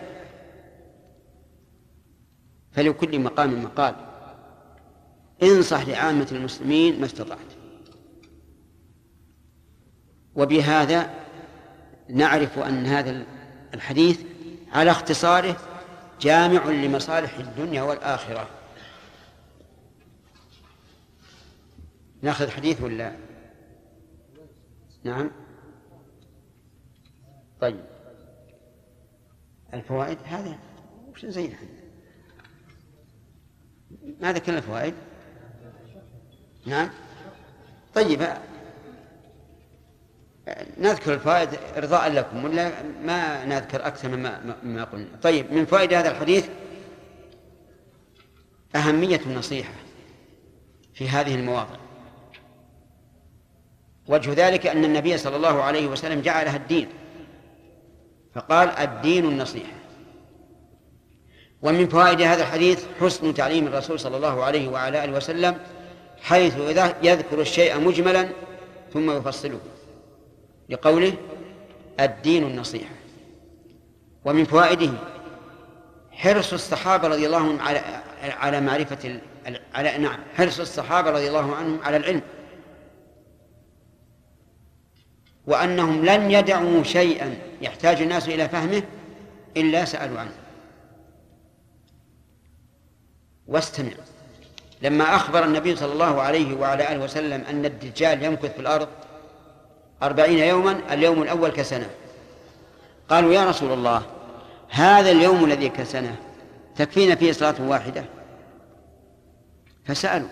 [2.73, 3.95] فلكل مقام مقال
[5.43, 7.39] انصح لعامة المسلمين ما استطعت
[10.37, 11.11] وبهذا
[12.09, 13.25] نعرف أن هذا
[13.75, 14.21] الحديث
[14.73, 15.57] على اختصاره
[16.21, 18.49] جامع لمصالح الدنيا والآخرة.
[22.23, 23.17] نأخذ حديث ولا؟
[25.05, 25.31] نعم.
[27.61, 27.85] طيب.
[29.75, 30.59] الفوائد هذا
[31.09, 31.69] وش زي الحين
[34.21, 34.95] ما ذكرنا الفوائد؟
[36.67, 36.91] نعم.
[37.95, 38.23] طيب.
[40.79, 42.71] نذكر الفوائد إرضاء لكم ولا
[43.05, 45.09] ما نذكر أكثر مما مما قلنا.
[45.23, 46.49] طيب من فوائد هذا الحديث
[48.77, 49.73] أهمية النصيحة
[50.95, 51.77] في هذه المواضع.
[54.09, 56.89] وجه ذلك أن النبي صلى الله عليه وسلم جعلها الدين
[58.35, 59.73] فقال الدين النصيحة.
[61.63, 65.59] ومن فوائد هذا الحديث حسن تعليم الرسول صلى الله عليه وعلى آله وسلم
[66.23, 68.29] حيث إذا يذكر الشيء مجملا
[68.93, 69.61] ثم يفصله.
[70.73, 71.13] لقوله
[72.01, 72.95] الدين النصيحة
[74.25, 74.93] ومن فوائده
[76.13, 77.79] حرص الصحابة رضي الله عنهم على
[78.23, 79.61] على معرفة ال...
[79.75, 82.23] على نعم حرص الصحابة رضي الله عنهم على العلم.
[85.47, 88.83] وأنهم لن يدعوا شيئا يحتاج الناس إلى فهمه
[89.57, 90.33] إلا سألوا عنه.
[93.47, 93.93] واستمع.
[94.83, 98.89] لما أخبر النبي صلى الله عليه وعلى آله وسلم أن الدجال يمكث في الأرض
[100.03, 101.91] أربعين يوما اليوم الأول كسنة.
[103.09, 104.03] قالوا يا رسول الله
[104.71, 106.17] هذا اليوم الذي كسنة
[106.77, 108.05] تكفينا فيه صلاة واحدة؟
[109.85, 110.29] فسألوا.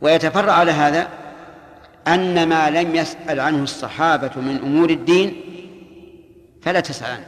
[0.00, 1.08] ويتفرع على هذا
[2.08, 5.42] أن ما لم يسأل عنه الصحابة من أمور الدين
[6.62, 7.10] فلا تسأل.
[7.10, 7.26] عنه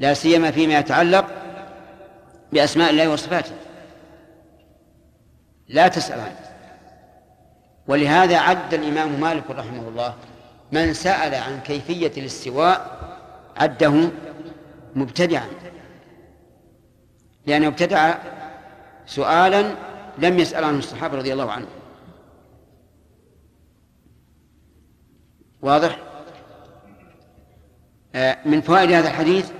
[0.00, 1.26] لا سيما فيما يتعلق
[2.52, 3.52] بأسماء الله وصفاته.
[5.68, 6.49] لا تسأل عنه.
[7.88, 10.14] ولهذا عد الإمام مالك رحمه الله
[10.72, 13.00] من سأل عن كيفية الاستواء
[13.56, 14.10] عده
[14.94, 15.46] مبتدعا.
[17.46, 18.14] لأنه ابتدع
[19.06, 19.74] سؤالا
[20.18, 21.68] لم يسأل عنه الصحابة رضي الله عنهم.
[25.62, 25.98] واضح؟
[28.14, 29.50] آه، من فوائد هذا الحديث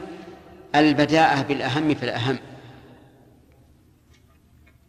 [0.75, 2.39] البداءة بالأهم فالأهم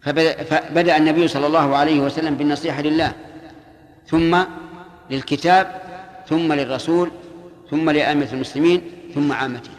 [0.01, 3.13] فبدأ, النبي صلى الله عليه وسلم بالنصيحة لله
[4.07, 4.43] ثم
[5.09, 5.81] للكتاب
[6.29, 7.11] ثم للرسول
[7.69, 9.75] ثم لأئمة المسلمين ثم عامتهم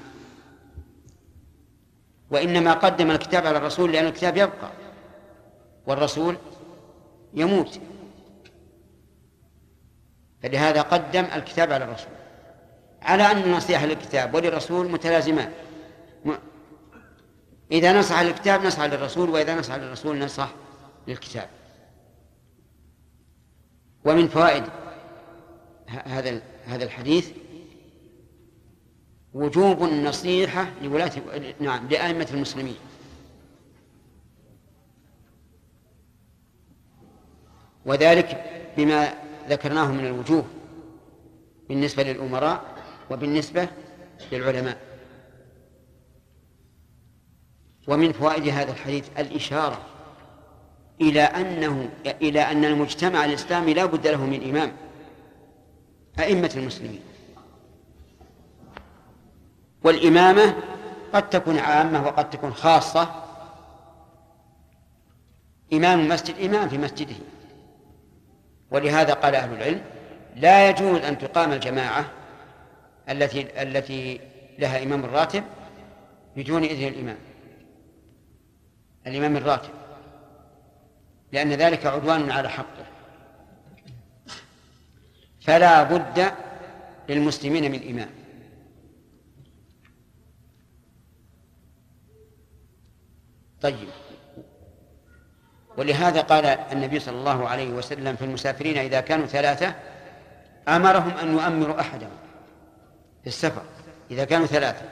[2.31, 4.71] وإنما قدم الكتاب على الرسول لأن الكتاب يبقى
[5.87, 6.37] والرسول
[7.35, 7.81] يموت.
[10.43, 12.13] فلهذا قدم الكتاب على الرسول
[13.03, 15.51] على أن النصيحة للكتاب وللرسول متلازمان
[17.73, 20.51] إذا نصح للكتاب نصح للرسول وإذا نصح للرسول نصح
[21.09, 21.49] للكتاب.
[24.05, 24.65] ومن فوائد
[25.89, 27.31] هذا هذا الحديث
[29.35, 31.13] وجوب النصيحة لولاة
[31.61, 32.77] نعم لأئمة المسلمين.
[37.87, 38.45] وذلك
[38.77, 39.15] بما
[39.49, 40.45] ذكرناه من الوجوه
[41.69, 42.65] بالنسبة للأمراء
[43.11, 43.69] وبالنسبة
[44.33, 44.92] للعلماء.
[47.89, 49.81] ومن فوائد هذا الحديث الإشارة
[51.01, 54.73] إلى أنه إلى أن المجتمع الإسلامي لا بد له من إمام
[56.19, 57.01] أئمة المسلمين.
[59.85, 60.55] والإمامة
[61.13, 63.25] قد تكون عامة وقد تكون خاصة.
[65.73, 67.17] إمام المسجد إمام في مسجده.
[68.71, 69.83] ولهذا قال أهل العلم
[70.37, 72.05] لا يجوز أن تقام الجماعة
[73.09, 74.21] التي التي
[74.59, 75.45] لها إمام الراتب
[76.37, 77.17] بدون إذن الإمام.
[79.07, 79.71] الإمام الراتب
[81.33, 82.87] لأن ذلك عدوان على حقه.
[85.41, 86.33] فلا بد
[87.09, 88.11] للمسلمين من إمام
[93.61, 93.89] طيب.
[95.77, 99.75] ولهذا قال النبي صلى الله عليه وسلم في المسافرين إذا كانوا ثلاثة
[100.69, 102.17] أمرهم أن يؤمروا أحدهم
[103.23, 103.63] في السفر
[104.11, 104.89] إذا كانوا ثلاثة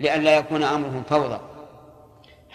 [0.00, 1.51] لئلا يكون أمرهم فوضى.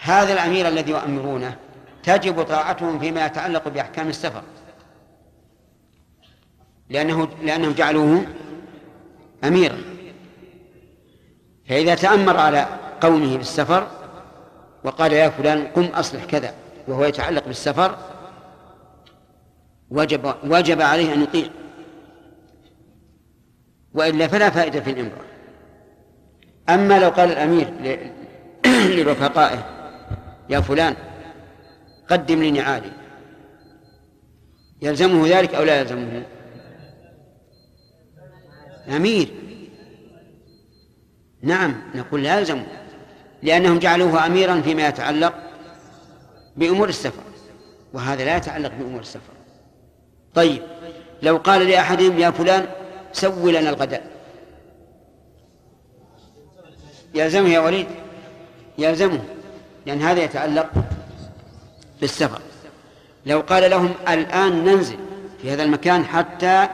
[0.00, 1.56] هذا الأمير الذي يؤمرونه
[2.02, 4.42] تجب طاعتهم فيما يتعلق بأحكام السفر.
[6.90, 8.26] لأنه لأنهم جعلوه
[9.44, 9.78] أميرا.
[11.68, 12.66] فإذا تأمر على
[13.00, 13.86] قومه بالسفر
[14.84, 16.54] وقال يا فلان قم أصلح كذا
[16.88, 17.98] وهو يتعلق بالسفر
[19.90, 21.48] وجب وجب عليه أن يطيع.
[23.94, 25.24] وإلا فلا فائدة في الإمرة
[26.68, 27.72] أما لو قال الأمير
[28.96, 29.77] لرفقائه
[30.50, 30.96] يا فلان
[32.10, 32.92] قدم لي نعالي.
[34.82, 36.22] يلزمه ذلك أو لا يلزمه؟
[38.88, 39.28] أمير.
[41.42, 42.66] نعم نقول لا يلزمه
[43.42, 45.34] لأنهم جعلوه أميرا فيما يتعلق
[46.56, 47.22] بأمور السفر
[47.92, 49.32] وهذا لا يتعلق بأمور السفر.
[50.34, 50.62] طيب
[51.22, 52.66] لو قال لأحدهم يا فلان
[53.12, 54.10] سوي لنا الغداء.
[57.14, 57.86] يلزمه يا وليد؟
[58.78, 59.24] يلزمه.
[59.86, 60.70] لأن هذا يتعلق
[62.00, 62.40] بالسفر.
[63.26, 64.98] لو قال لهم الآن ننزل
[65.42, 66.68] في هذا المكان حتى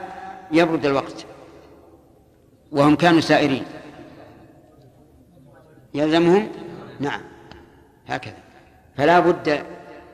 [0.51, 1.25] يبرد الوقت
[2.71, 3.65] وهم كانوا سائرين.
[5.93, 6.49] يلزمهم؟
[6.99, 7.21] نعم.
[8.07, 8.37] هكذا.
[8.97, 9.63] فلا بد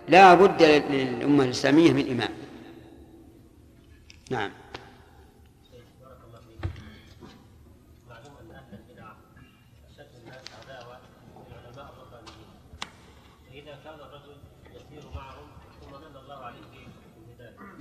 [0.07, 2.29] لا بد للأمة الإسلامية من إمام
[4.31, 4.51] نعم.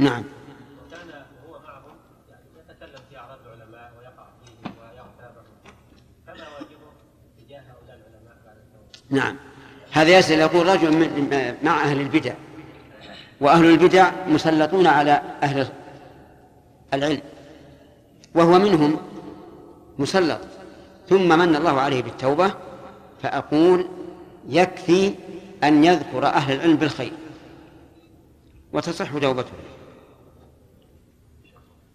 [0.01, 0.25] نعم.
[0.87, 1.09] وكان
[1.49, 1.97] وهو معهم
[2.31, 5.45] يعني يتكلم في أعراض العلماء ويقع فيهم ويغتابهم
[6.27, 6.91] فما واجبه
[7.39, 9.37] تجاه هؤلاء العلماء بعد التوبه؟ نعم.
[9.91, 12.35] هذا يسأل يقول رجل من مع أهل البدع.
[13.41, 15.69] وأهل البدع مسلطون على أهل
[16.95, 17.23] العلم.
[18.35, 18.97] وهو منهم
[19.99, 20.41] مسلط.
[21.09, 22.55] ثم من الله عليه بالتوبة
[23.23, 23.89] فأقول
[24.49, 25.15] يكفي
[25.65, 27.13] أن يذكر أهل العلم بالخير.
[28.73, 29.53] وتصح توبته.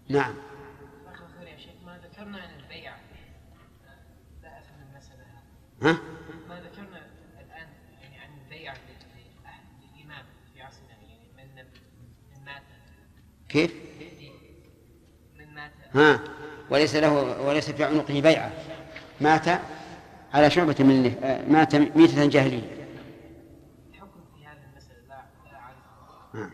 [0.09, 0.33] نعم.
[1.85, 2.91] ما ذكرنا عن البيع.
[4.43, 5.25] لا أفهم المسألة.
[5.81, 5.97] ها؟
[6.49, 6.97] ما ذكرنا
[7.39, 7.67] الآن
[8.01, 9.63] يعني عن البيع لأحد
[9.95, 11.63] الإمام في عصرنا يعني من
[12.37, 12.61] من مات.
[13.49, 13.73] كيف؟
[15.39, 15.71] من مات.
[15.95, 16.19] ها؟
[16.69, 18.51] وليس له وليس في عنقه بيعة.
[19.21, 19.47] مات
[20.33, 22.87] على شعبة من آه، مات ميتة جاهلية.
[23.89, 26.51] الحكم في هذه المسألة لا ها.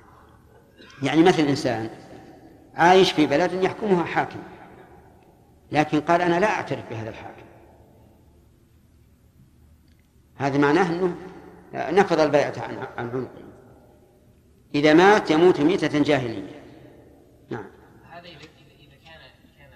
[1.04, 1.90] يعني مثل إنسان
[2.76, 4.40] عايش في بلد يحكمها حاكم.
[5.72, 7.42] لكن قال أنا لا أعترف بهذا الحاكم.
[10.36, 11.16] هذا معناه أنه
[11.74, 13.42] نفض البيعة عن عن عنقه.
[14.76, 16.62] إذا مات يموت ميتة جاهلية.
[17.50, 17.66] نعم.
[18.12, 19.22] هذا إذا كان
[19.58, 19.72] كان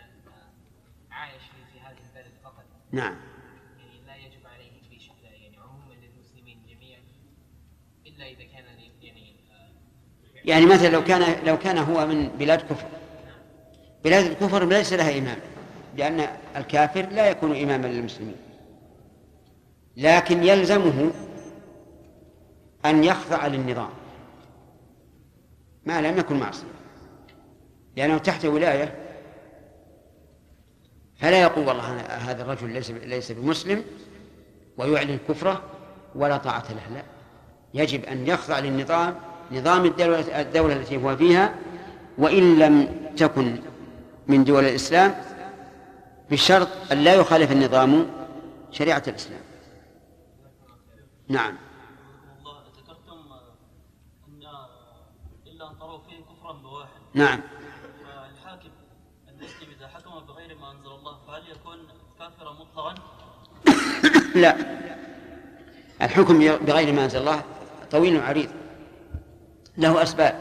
[1.12, 2.64] عايش في في هذه البلد فقط.
[2.92, 3.16] نعم
[3.78, 7.02] يعني لا يجب عليه في ش- يعني عموما للمسلمين جميعا
[8.08, 8.66] إلا إذا كان
[9.02, 9.70] يعني آه،
[10.46, 12.88] يعني مثلا لو كان لو كان هو من بلاد كفر.
[14.04, 15.38] بلاد الكفر ليس لها إمام
[15.98, 18.36] لأن الكافر لا يكون إماما للمسلمين.
[19.98, 21.12] لكن يلزمه
[22.86, 23.90] أن يخضع للنظام.
[25.86, 26.68] ما لم يكن معصية.
[27.96, 28.96] لأنه تحت ولاية.
[31.16, 33.84] فلا يقول والله هذا الرجل ليس ليس بمسلم
[34.78, 35.62] ويعلن كفره
[36.16, 37.04] ولا طاعة له لا.
[37.74, 39.16] يجب أن يخضع للنظام
[39.52, 41.56] نظام الدولة, الدولة التي هو فيها
[42.18, 43.58] وإن لم تكن
[44.28, 45.16] من دول الإسلام
[46.32, 48.08] بشرط أن لا يخالف النظام
[48.72, 49.42] شريعة الإسلام.
[51.28, 51.58] نعم.
[52.40, 53.18] الله ذكرتم
[55.72, 57.42] ان تروا فيه كفرا بواحد نعم.
[58.04, 58.70] فالحاكم
[59.30, 59.48] الذي
[62.20, 62.96] كافرا مطلقا
[64.36, 64.56] لا.
[66.02, 67.44] الحكم بغير ما أنزل الله
[67.92, 68.50] طويل عريض.
[69.78, 70.40] له أسباب.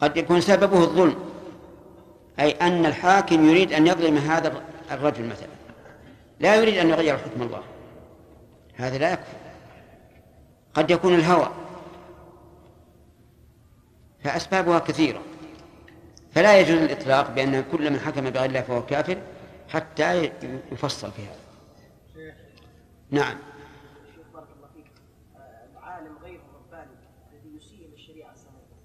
[0.00, 1.16] قد يكون سببه الظلم
[2.40, 5.48] أي أن الحاكم يريد أن يظلم هذا الرجل مثلا.
[6.40, 7.62] لا يريد أن يغير حكم الله.
[8.74, 9.36] هذا لا يكفي.
[10.74, 11.50] قد يكون الهوى.
[14.24, 15.20] فأسبابها كثيرة.
[16.34, 19.18] فلا يجوز الإطلاق بأن كل من حكم بغير الله فهو كافر
[19.68, 20.30] حتى
[20.72, 21.40] يفصل في هذا.
[23.10, 23.38] نعم
[24.14, 24.92] شيخ بارك الله فيك
[25.36, 26.96] آه، العالم غير الرباني
[27.32, 28.80] الذي يسيء للشريعه السماويه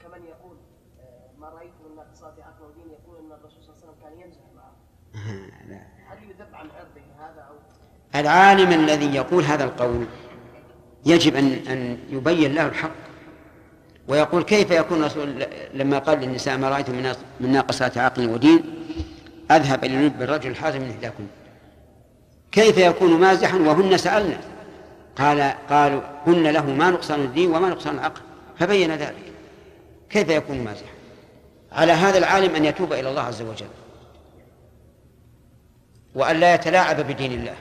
[0.00, 0.56] كمن يقول
[1.00, 4.20] آه، ما رايت من ناقصات عقل ودين يقول ان الرسول صلى الله عليه وسلم كان
[4.20, 4.76] يمزح معه
[5.68, 5.86] لا.
[6.06, 7.54] هل يذب عن عرضه هذا أو
[8.14, 10.06] العالم الذي يقول هذا القول
[11.06, 12.90] يجب أن أن يبين له الحق.
[14.08, 18.64] ويقول كيف يكون الرسول لما قال للنساء ما رأيت من من ناقصات عقل ودين؟
[19.50, 21.26] أذهب إلى لب الرجل الحازم من إحداكن
[22.52, 24.40] كيف يكون مازحا وهن سألنا؟
[25.18, 28.20] قال قالوا هن له ما نقصان الدين وما نقصان العقل.
[28.58, 29.32] فبين ذلك.
[30.10, 30.92] كيف يكون مازحا؟
[31.72, 33.66] على هذا العالم أن يتوب إلى الله عز وجل.
[36.14, 37.54] وأن لا يتلاعب بدين الله.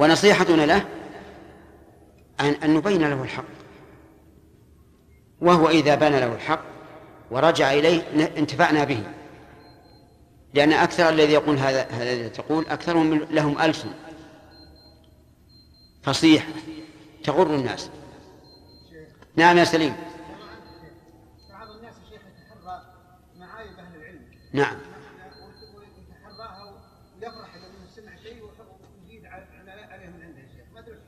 [0.00, 0.84] ونصيحتنا له
[2.40, 3.44] أن أن نبين له الحق.
[5.40, 6.62] وهو إذا بان له الحق
[7.30, 8.02] ورجع إليه
[8.38, 9.02] انتفعنا به.
[10.54, 13.90] لأن أكثر الذي يقول هذا هذا الذي تقول أكثرهم لهم ألسن.
[16.02, 16.46] فصيح.
[17.24, 17.90] تغر الناس.
[19.36, 19.96] نعم يا سليم.
[21.50, 22.82] بعض الناس شيخ يتحرى
[23.38, 24.20] معايب أهل العلم.
[24.52, 24.76] نعم
[25.76, 26.64] ويتحراها
[27.16, 30.98] ويفرح اذا من سمع شيء ويزيد على- عليه من عنده يا شيخ ما ادري وش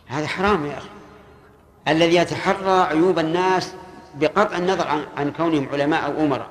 [0.00, 0.88] حكم هذا حرام يا أخي.
[1.88, 3.74] الذي يتحرى عيوب الناس
[4.14, 6.48] بقطع النظر عن, عن كونهم علماء أو أمراء.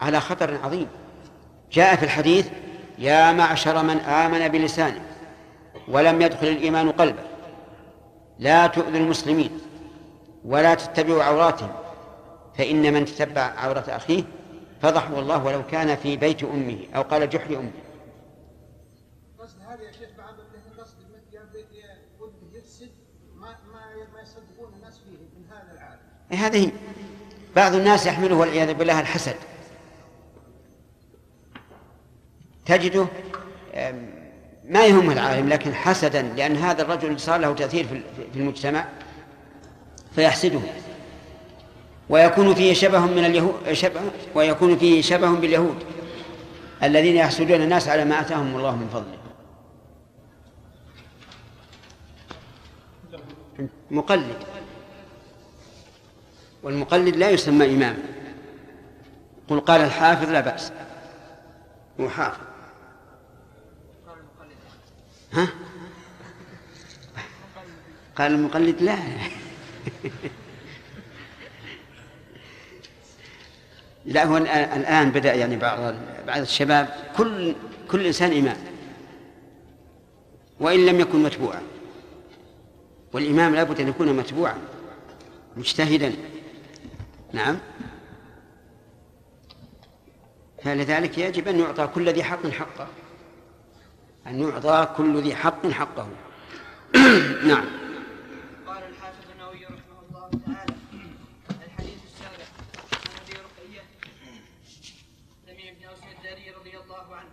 [0.00, 0.88] على خطر عظيم.
[1.72, 2.48] جاء في الحديث
[2.98, 5.02] يا معشر من آمن بلسانه
[5.88, 7.22] ولم يدخل الإيمان قلبه
[8.38, 9.60] لا تؤذوا المسلمين
[10.44, 11.72] ولا تتبعوا عوراتهم
[12.58, 14.24] فإن من تتبع عورة أخيه
[14.82, 17.70] فضحه الله ولو كان في بيت أمه أو قال جحر أمه
[19.38, 20.96] قصد هذا يا شيخ بعض اللي قصد
[21.32, 22.90] يا بيت يا وده يفسد
[23.34, 26.00] ما ما ما يصدقون الناس فيه من هذا العالم
[26.32, 26.70] هذه
[27.56, 29.36] بعض الناس يحمله والعياذ بالله الحسد.
[32.66, 33.06] تجده
[34.64, 38.02] ما يهمه العالم لكن حسدا لأن هذا الرجل صار له تأثير في
[38.32, 38.86] في المجتمع
[40.14, 40.60] فيحسده.
[42.08, 44.00] ويكون فيه شبه من اليهود شبه
[44.34, 45.76] ويكون فيه شبه باليهود
[46.82, 49.16] الذين يحسدون الناس على ما آتاهم الله من فضله
[53.90, 54.36] مقلد.
[56.66, 58.02] والمقلد لا يسمى إماما
[59.48, 60.72] قل قال الحافظ لا بأس.
[62.00, 62.40] هو حافظ.
[65.32, 65.48] ها؟
[68.16, 68.98] قال المقلد لا.
[74.04, 75.94] لا هو الآن بدأ يعني بعض
[76.26, 77.54] بعض الشباب كل
[77.90, 78.56] كل إنسان إمام.
[80.60, 81.62] وإن لم يكن متبوعا.
[83.12, 84.58] والإمام لابد أن يكون متبوعا
[85.56, 86.12] مجتهدا.
[87.36, 87.58] نعم.
[90.64, 92.88] فلذلك يجب أن يعطى كل ذي حق حقه.
[94.26, 96.08] أن يعطى كل ذي حق حقه.
[97.52, 97.66] نعم.
[98.66, 100.74] قال الحافظ النووي رحمه الله تعالى
[101.66, 102.46] الحديث السابع
[102.92, 103.82] عن ابي رقيه
[105.46, 107.30] سمع بن الداري رضي الله عنه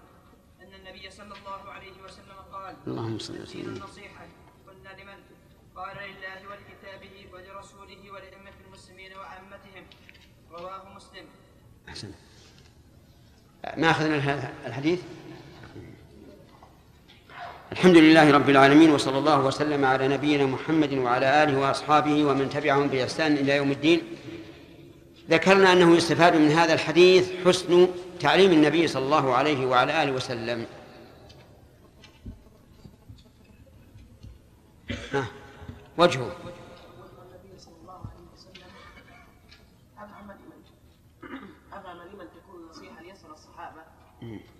[0.62, 3.76] أن النبي صلى الله عليه وسلم قال اللهم صل وسلم.
[3.76, 4.28] النصيحة
[4.68, 5.20] قلنا لمن؟
[5.76, 9.86] قال لله ولكتابه ولرسوله ولائمه المسلمين وعامتهم
[10.52, 11.26] رواه مسلم
[11.94, 12.12] أحسن
[13.78, 15.02] ما أخذنا الح- الحديث؟
[17.72, 22.88] الحمد لله رب العالمين وصلى الله وسلم على نبينا محمد وعلى آله وأصحابه ومن تبعهم
[22.88, 24.02] بإحسان إلى يوم الدين.
[25.30, 27.88] ذكرنا أنه يستفاد من هذا الحديث حسن
[28.20, 30.66] تعليم النبي صلى الله عليه وعلى آله وسلم.
[35.98, 38.70] وجهه النبي صلى الله عليه وسلم
[39.98, 40.64] افهم لمن
[41.74, 43.82] افهم لمن تكون النصيحه ليسر الصحابه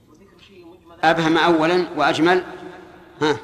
[0.10, 2.44] وذكر شيء مجمل أبهم أولا وأجمل؟
[3.22, 3.38] ها.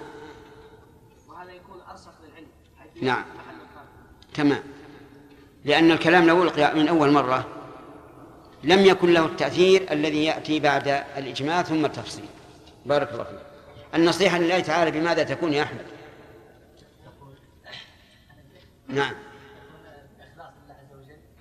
[1.28, 2.48] وهذا يكون أرسخ للعلم
[3.02, 3.26] نعم.
[4.34, 4.64] تمام.
[5.66, 7.46] لأن الكلام لو ألقي من أول مرة
[8.64, 10.88] لم يكن له التأثير الذي يأتي بعد
[11.18, 12.26] الإجماع ثم التفصيل.
[12.86, 13.40] بارك الله فيك.
[13.96, 15.86] النصيحة لله تعالى بماذا تكون يا أحمد؟
[18.88, 19.14] نعم.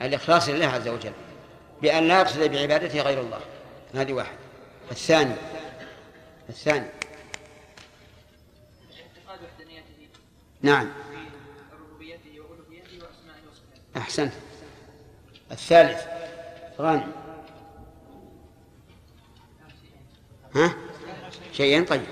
[0.02, 1.12] الإخلاص لله عز وجل
[1.82, 3.40] بأن لا يقصد بعبادته غير الله.
[3.94, 4.36] هذه واحد
[4.90, 5.34] الثاني
[6.48, 6.86] الثاني.
[8.96, 9.84] اعتقاد وحدانيته.
[10.62, 10.88] نعم.
[11.72, 13.98] ربوبيته وألوهيته وأسمائه وصفاته.
[13.98, 14.32] أحسنت.
[15.52, 16.00] الثالث.
[16.78, 17.12] غانم.
[20.54, 20.74] ها؟
[21.52, 22.02] شيئين طيب.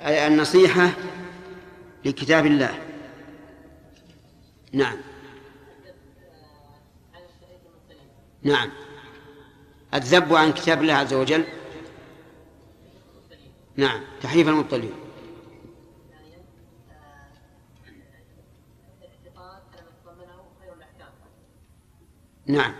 [0.00, 0.90] النصيحة
[2.04, 2.78] لكتاب الله.
[4.72, 4.96] نعم.
[8.42, 8.70] نعم.
[9.94, 11.44] الذب عن كتاب الله عز وجل.
[13.76, 14.92] نعم تحريف المبطلين
[22.46, 22.74] نعم.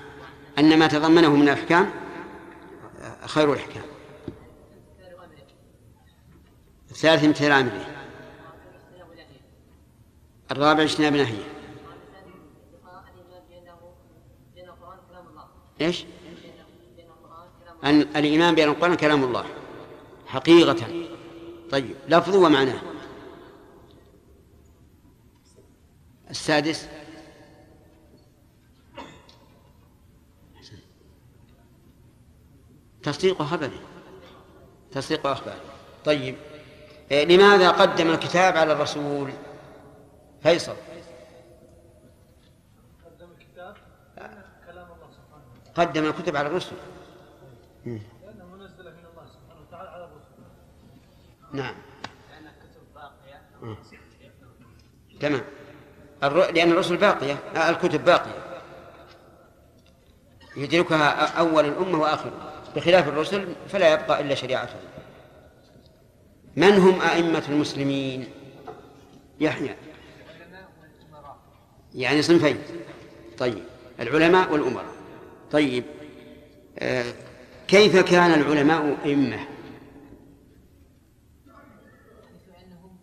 [0.58, 1.90] أن ما تضمنه من الأحكام
[3.26, 3.82] خير الأحكام.
[6.90, 7.86] الثالث امتثال أمره.
[10.50, 11.44] الرابع اجتناب نهيه.
[15.80, 16.04] إيش؟
[17.84, 19.63] أن الإيمان بأن القرآن كلام الله.
[20.34, 21.08] حقيقة.
[21.70, 22.80] طيب لفظه ومعناه.
[26.30, 26.88] السادس.
[33.02, 33.72] تصديق خبره
[34.92, 35.60] تصديق أخباره
[36.04, 36.36] طيب
[37.10, 39.32] إيه، لماذا قدم الكتاب على الرسول؟
[40.42, 40.76] فيصل.
[43.04, 43.76] قدم الكتاب؟
[44.66, 45.90] كلام الله سبحانه وتعالى.
[45.90, 46.76] قدم الكتب على الرسل
[47.86, 48.00] مم.
[48.22, 50.34] لأنه منزل من الله سبحانه وتعالى على الرسل
[51.54, 51.74] نعم.
[52.30, 53.78] لأن الكتب باقية.
[55.20, 55.42] تمام.
[56.22, 56.52] الر...
[56.52, 57.38] لأن الرسل باقية.
[57.56, 58.62] آه، الكتب باقية.
[60.56, 64.80] يدركها أول الأمة وآخرها بخلاف الرسل فلا يبقى إلا شريعتهم.
[66.56, 68.28] من هم أئمة المسلمين؟
[69.40, 69.76] يحيى.
[71.94, 72.58] يعني صنفين.
[73.38, 73.64] طيب.
[74.00, 74.94] العلماء والأمراء.
[75.50, 75.84] طيب.
[76.78, 77.04] آه
[77.68, 79.36] كيف كان العلماء أئمة
[82.26, 82.96] حيث انهم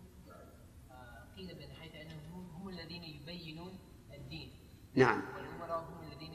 [0.90, 3.78] آه، قيل بان حيث انهم هم الذين يبينون
[4.14, 4.50] الدين
[4.94, 5.22] نعم.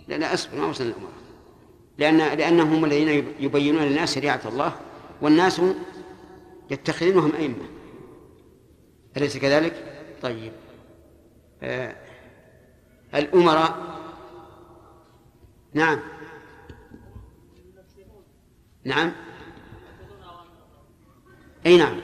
[0.07, 1.13] لا لا أصبر ما وصلنا الأمراء
[1.97, 4.75] لأن لأنهم هم الذين يبينون للناس شريعة الله
[5.21, 5.61] والناس
[6.71, 7.65] يتخذونهم أئمة.
[9.17, 10.51] أليس كذلك؟ طيب.
[11.63, 11.95] آه
[13.15, 13.97] الأمراء.
[15.73, 15.99] نعم.
[18.83, 19.11] نعم.
[21.65, 21.97] أي نعم.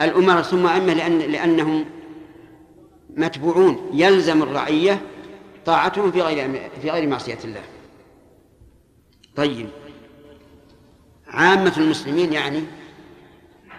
[0.00, 1.84] الأمراء ثم أئمة لأن لأنهم
[3.10, 3.90] متبوعون.
[3.92, 5.02] يلزم الرعية
[5.66, 7.62] طاعتهم في غير في غير معصية الله.
[9.36, 9.68] طيب.
[11.26, 12.62] عامة المسلمين يعني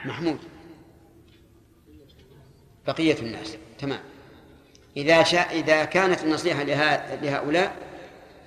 [0.06, 0.38] محمود.
[2.88, 3.58] بقية الناس.
[3.80, 4.00] تمام.
[4.98, 6.64] إذا شاء إذا كانت النصيحة
[7.22, 7.76] لهؤلاء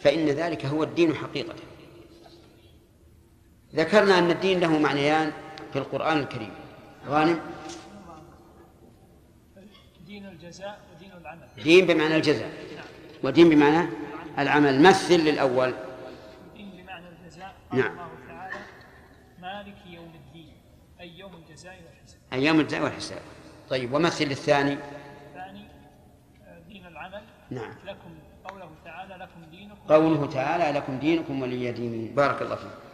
[0.01, 1.55] فإن ذلك هو الدين حقيقة.
[3.75, 5.33] ذكرنا أن الدين له معنيان
[5.73, 6.53] في القرآن الكريم.
[7.09, 7.41] غانم؟
[10.07, 11.49] دين الجزاء ودين العمل.
[11.65, 12.51] دين بمعنى الجزاء.
[13.23, 13.89] ودين بمعنى
[14.39, 15.75] العمل مثل للأول.
[16.57, 17.91] دين بمعنى الجزاء قال نعم.
[17.91, 18.55] الله تعالى
[19.41, 20.53] مالك يوم الدين
[21.01, 22.21] أي يوم الجزاء والحساب.
[22.33, 23.23] أيام الجزاء والحساب.
[23.71, 25.65] طيب ومثل للثاني؟ الثاني
[26.47, 27.23] آه، دين العمل.
[27.51, 27.75] نعم.
[27.87, 28.11] لكم
[28.45, 32.90] قوله تعالى لكم دينكم قوله تعالى لكم دينكم ولي دين بارك الله فيك.